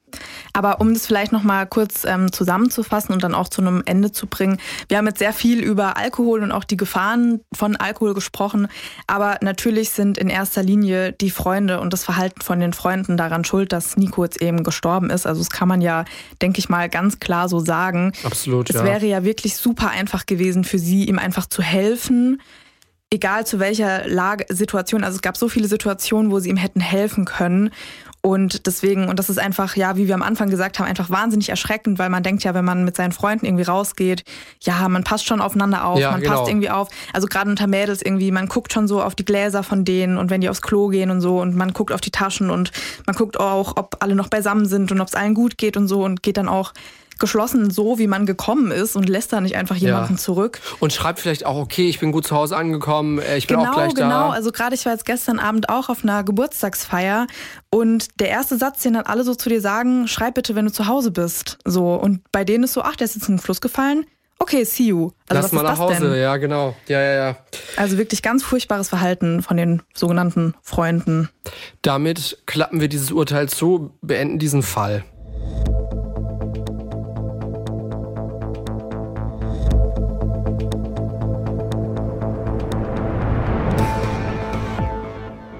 [0.54, 4.12] Aber um das vielleicht noch mal kurz ähm, zusammenzufassen und dann auch zu einem Ende
[4.12, 8.14] zu bringen, wir haben jetzt sehr viel über Alkohol und auch die Gefahren von Alkohol
[8.14, 8.68] gesprochen,
[9.08, 13.46] aber natürlich sind in erster Linie die Freunde und das Verhalten von den Freunden daran
[13.46, 15.26] schuld, dass Nico jetzt eben gestorben ist.
[15.26, 16.06] Also das kann man ja,
[16.42, 18.14] denke ich mal, ganz klar so sagen.
[18.24, 18.84] Absolut, Es ja.
[18.84, 22.42] wäre ja wirklich super einfach gewesen für sie, ihm einfach zu helfen,
[23.12, 25.04] egal zu welcher Lage, Situation.
[25.04, 27.72] Also es gab so viele Situationen, wo sie ihm hätten helfen können.
[28.22, 31.50] Und deswegen, und das ist einfach, ja, wie wir am Anfang gesagt haben, einfach wahnsinnig
[31.50, 34.26] erschreckend, weil man denkt ja, wenn man mit seinen Freunden irgendwie rausgeht,
[34.62, 36.36] ja, man passt schon aufeinander auf, Ja, man genau.
[36.36, 36.90] passt irgendwie auf.
[37.14, 40.30] Also gerade unter Mädels irgendwie, man guckt schon so auf die Gläser von denen und
[40.30, 42.72] wenn die aufs Klo gehen und so und man guckt auf die Taschen und
[43.06, 45.88] man guckt auch, ob alle noch beisammen sind und ob es allen gut geht und
[45.88, 46.74] so und geht dann auch
[47.20, 50.20] geschlossen so, wie man gekommen ist und lässt da nicht einfach jemanden Ja.
[50.20, 50.60] zurück.
[50.80, 53.72] Und schreibt vielleicht auch, okay, ich bin gut zu Hause angekommen, äh, ich bin Genau,
[53.72, 54.10] auch gleich genau.
[54.10, 54.30] da.
[54.32, 57.28] Also gerade ich war jetzt gestern Abend auch auf einer Geburtstagsfeier
[57.70, 60.72] und der erste Satz, den dann alle so zu dir sagen, schreib bitte, wenn du
[60.72, 61.58] zu Hause bist.
[61.66, 64.06] So und bei denen ist so, ach, der ist jetzt in den Fluss gefallen.
[64.42, 65.12] Okay, see you.
[65.28, 66.22] Also Lass mal ist nach Hause, denn?
[66.22, 66.74] ja, genau.
[66.88, 67.36] Ja, ja, ja.
[67.76, 71.28] Also wirklich ganz furchtbares Verhalten von den sogenannten Freunden.
[71.82, 75.04] Damit klappen wir dieses Urteil zu, beenden diesen Fall.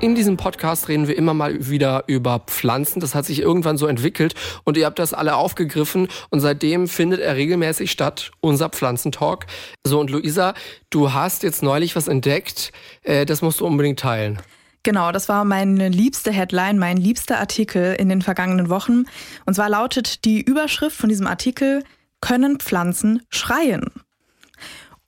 [0.02, 3.02] In diesem Podcast reden wir immer mal wieder über Pflanzen.
[3.02, 4.34] Das hat sich irgendwann so entwickelt
[4.64, 9.46] und ihr habt das alle aufgegriffen und seitdem findet er regelmäßig statt, unser Pflanzentalk.
[9.84, 10.54] So und Luisa,
[10.90, 12.72] du hast jetzt neulich was entdeckt,
[13.04, 14.40] äh, das musst du unbedingt teilen.
[14.84, 19.04] Genau, das war meine liebste Headline, mein liebster Artikel in den vergangenen Wochen.
[19.46, 21.84] Und zwar lautet die Überschrift von diesem Artikel,
[22.22, 23.92] können Pflanzen schreien?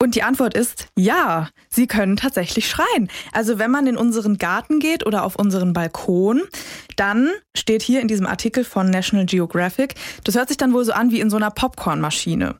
[0.01, 3.07] Und die Antwort ist ja, sie können tatsächlich schreien.
[3.33, 6.41] Also wenn man in unseren Garten geht oder auf unseren Balkon,
[6.95, 9.93] dann steht hier in diesem Artikel von National Geographic,
[10.23, 12.55] das hört sich dann wohl so an wie in so einer Popcornmaschine.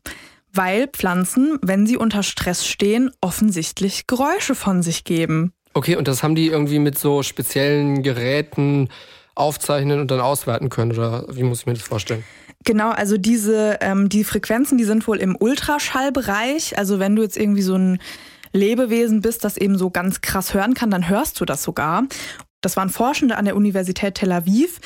[0.54, 5.52] Weil Pflanzen, wenn sie unter Stress stehen, offensichtlich Geräusche von sich geben.
[5.74, 8.88] Okay, und das haben die irgendwie mit so speziellen Geräten
[9.34, 10.92] aufzeichnen und dann auswerten können?
[10.92, 12.24] Oder wie muss ich mir das vorstellen?
[12.64, 16.78] Genau, also diese ähm, die Frequenzen, die sind wohl im Ultraschallbereich.
[16.78, 18.00] Also wenn du jetzt irgendwie so ein
[18.54, 22.04] Lebewesen bist, das eben so ganz krass hören kann, dann hörst du das sogar.
[22.62, 24.80] Das waren Forschende an der Universität Tel Aviv.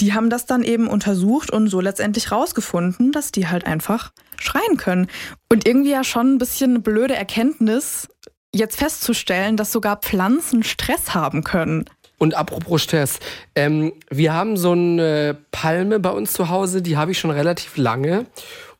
[0.00, 4.76] Die haben das dann eben untersucht und so letztendlich rausgefunden, dass die halt einfach schreien
[4.76, 5.06] können.
[5.48, 8.08] Und irgendwie ja schon ein bisschen eine blöde Erkenntnis,
[8.52, 11.84] jetzt festzustellen, dass sogar Pflanzen Stress haben können.
[12.20, 13.18] Und apropos Stress,
[13.54, 17.78] ähm, wir haben so eine Palme bei uns zu Hause, die habe ich schon relativ
[17.78, 18.26] lange.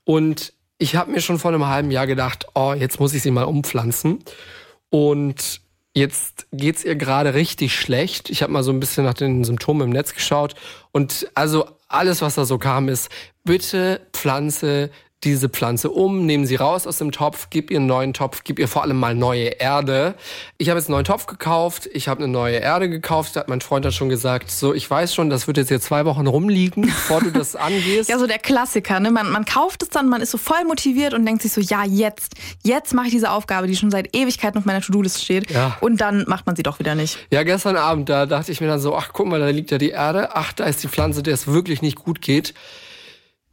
[0.04, 3.30] Und ich habe mir schon vor einem halben Jahr gedacht, oh, jetzt muss ich sie
[3.30, 4.18] mal umpflanzen.
[4.90, 5.62] Und
[5.94, 8.28] jetzt geht's ihr gerade richtig schlecht.
[8.28, 10.54] Ich habe mal so ein bisschen nach den Symptomen im Netz geschaut.
[10.92, 13.08] Und also alles, was da so kam, ist,
[13.42, 14.90] bitte pflanze
[15.24, 18.58] diese Pflanze um, nehmen sie raus aus dem Topf, gib ihr einen neuen Topf, gib
[18.58, 20.14] ihr vor allem mal neue Erde.
[20.56, 23.48] Ich habe jetzt einen neuen Topf gekauft, ich habe eine neue Erde gekauft, da hat
[23.48, 26.26] mein Freund dann schon gesagt, so ich weiß schon, das wird jetzt hier zwei Wochen
[26.26, 28.08] rumliegen, bevor du das angehst.
[28.08, 29.10] ja, so der Klassiker, ne?
[29.10, 31.84] Man, man kauft es dann, man ist so voll motiviert und denkt sich so, ja,
[31.84, 35.50] jetzt, jetzt mache ich diese Aufgabe, die schon seit Ewigkeiten auf meiner To-Do-List steht.
[35.50, 35.76] Ja.
[35.80, 37.18] Und dann macht man sie doch wieder nicht.
[37.30, 39.76] Ja, gestern Abend, da dachte ich mir dann so, ach guck mal, da liegt ja
[39.76, 42.54] die Erde, ach, da ist die Pflanze, der es wirklich nicht gut geht.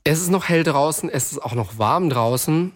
[0.10, 2.72] Es ist noch hell draußen, es ist auch noch warm draußen.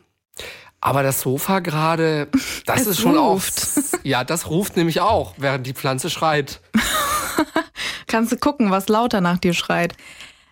[0.81, 2.27] Aber das Sofa gerade,
[2.65, 3.57] das es ist schon ruft.
[3.57, 4.03] oft.
[4.03, 6.59] Ja, das ruft nämlich auch, während die Pflanze schreit.
[8.07, 9.95] Kannst du gucken, was lauter nach dir schreit.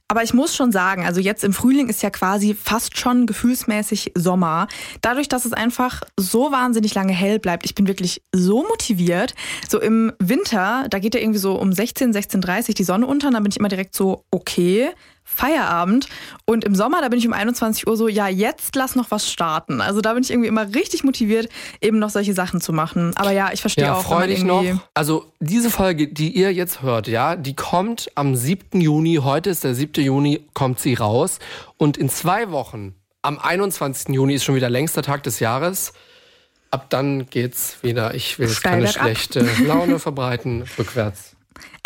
[0.07, 4.13] Aber ich muss schon sagen, also jetzt im Frühling ist ja quasi fast schon gefühlsmäßig
[4.15, 4.67] Sommer.
[5.01, 9.35] Dadurch, dass es einfach so wahnsinnig lange hell bleibt, ich bin wirklich so motiviert.
[9.67, 13.33] So im Winter, da geht ja irgendwie so um 16, 16.30 die Sonne unter, und
[13.33, 14.89] dann bin ich immer direkt so, okay,
[15.35, 16.07] Feierabend.
[16.45, 19.31] Und im Sommer, da bin ich um 21 Uhr so, ja, jetzt lass noch was
[19.31, 19.81] starten.
[19.81, 21.49] Also da bin ich irgendwie immer richtig motiviert,
[21.81, 23.13] eben noch solche Sachen zu machen.
[23.15, 24.03] Aber ja, ich verstehe ja, auch.
[24.03, 24.63] Freu dich noch.
[24.93, 28.81] Also diese Folge, die ihr jetzt hört, ja, die kommt am 7.
[28.81, 29.19] Juni.
[29.23, 30.03] Heute ist der 7.
[30.03, 31.39] Juni, kommt sie raus.
[31.77, 34.13] Und in zwei Wochen, am 21.
[34.15, 35.93] Juni ist schon wieder längster Tag des Jahres.
[36.71, 38.13] Ab dann geht's wieder.
[38.13, 41.35] Ich will jetzt keine schlechte Laune verbreiten, rückwärts.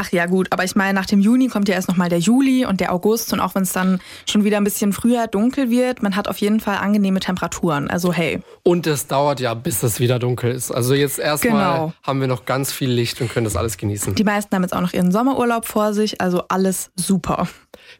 [0.03, 2.65] Ach ja, gut, aber ich meine, nach dem Juni kommt ja erst nochmal der Juli
[2.65, 6.03] und der August und auch wenn es dann schon wieder ein bisschen früher dunkel wird,
[6.03, 7.89] man hat auf jeden Fall angenehme Temperaturen.
[7.89, 8.41] Also hey.
[8.63, 10.71] Und es dauert ja, bis es wieder dunkel ist.
[10.71, 11.93] Also jetzt erstmal genau.
[12.03, 14.15] haben wir noch ganz viel Licht und können das alles genießen.
[14.15, 17.47] Die meisten haben jetzt auch noch ihren Sommerurlaub vor sich, also alles super.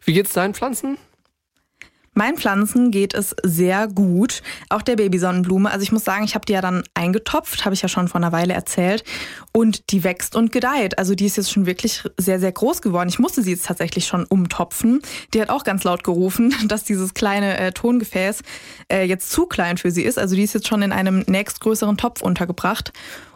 [0.04, 0.98] Wie geht's deinen Pflanzen?
[2.14, 5.70] Meinen Pflanzen geht es sehr gut, auch der Babysonnenblume.
[5.70, 8.20] Also ich muss sagen, ich habe die ja dann eingetopft, habe ich ja schon vor
[8.20, 9.04] einer Weile erzählt.
[9.52, 10.98] Und die wächst und gedeiht.
[10.98, 13.08] Also die ist jetzt schon wirklich sehr, sehr groß geworden.
[13.08, 15.02] Ich musste sie jetzt tatsächlich schon umtopfen.
[15.32, 18.42] Die hat auch ganz laut gerufen, dass dieses kleine äh, Tongefäß
[18.92, 20.18] äh, jetzt zu klein für sie ist.
[20.18, 22.92] Also die ist jetzt schon in einem nächstgrößeren Topf untergebracht.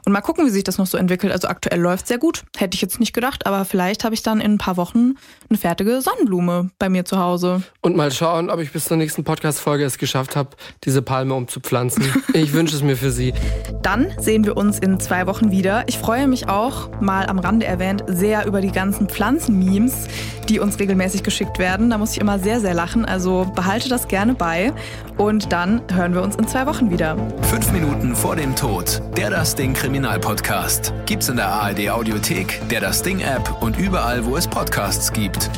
[0.08, 1.34] Und mal gucken, wie sich das noch so entwickelt.
[1.34, 2.44] Also aktuell läuft sehr gut.
[2.56, 5.16] Hätte ich jetzt nicht gedacht, aber vielleicht habe ich dann in ein paar Wochen
[5.50, 7.60] eine fertige Sonnenblume bei mir zu Hause.
[7.82, 12.10] Und mal schauen, ob ich bis zur nächsten Podcast-Folge es geschafft habe, diese Palme umzupflanzen.
[12.32, 13.34] ich wünsche es mir für Sie.
[13.82, 15.84] Dann sehen wir uns in zwei Wochen wieder.
[15.88, 20.06] Ich freue mich auch, mal am Rande erwähnt, sehr über die ganzen Pflanzen-Memes,
[20.48, 21.90] die uns regelmäßig geschickt werden.
[21.90, 23.04] Da muss ich immer sehr, sehr lachen.
[23.04, 24.72] Also behalte das gerne bei.
[25.18, 27.16] Und dann hören wir uns in zwei Wochen wieder.
[27.42, 29.02] Fünf Minuten vor dem Tod.
[29.16, 30.92] Der das Ding Kriminalpodcast.
[31.06, 35.50] Gibt's in der ARD Audiothek, der das Ding App und überall, wo es Podcasts gibt.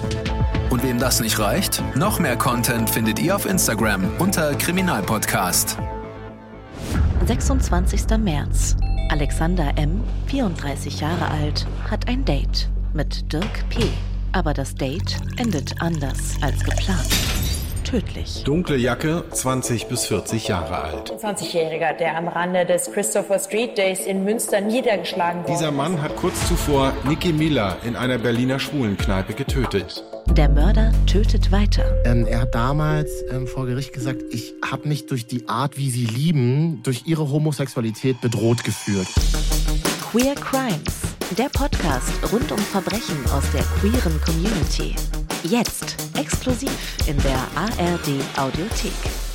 [0.70, 5.76] Und wem das nicht reicht, noch mehr Content findet ihr auf Instagram unter Kriminalpodcast.
[7.26, 8.16] 26.
[8.18, 8.76] März.
[9.10, 13.90] Alexander M., 34 Jahre alt, hat ein Date mit Dirk P.
[14.32, 17.10] Aber das Date endet anders als geplant
[17.90, 18.44] tödlich.
[18.44, 21.10] Dunkle Jacke, 20 bis 40 Jahre alt.
[21.10, 25.52] 20-Jähriger, der am Rande des Christopher Street Days in Münster niedergeschlagen wurde.
[25.52, 30.04] Dieser Mann hat kurz zuvor Nicky Miller in einer Berliner Schwulenkneipe getötet.
[30.28, 31.84] Der Mörder tötet weiter.
[32.04, 35.90] Ähm, er hat damals ähm, vor Gericht gesagt, ich habe mich durch die Art, wie
[35.90, 39.08] sie lieben, durch ihre Homosexualität bedroht gefühlt.
[40.12, 41.00] Queer Crimes,
[41.36, 44.94] der Podcast rund um Verbrechen aus der queeren Community.
[45.42, 46.70] Jetzt exklusiv
[47.06, 49.29] in der ARD Audiothek.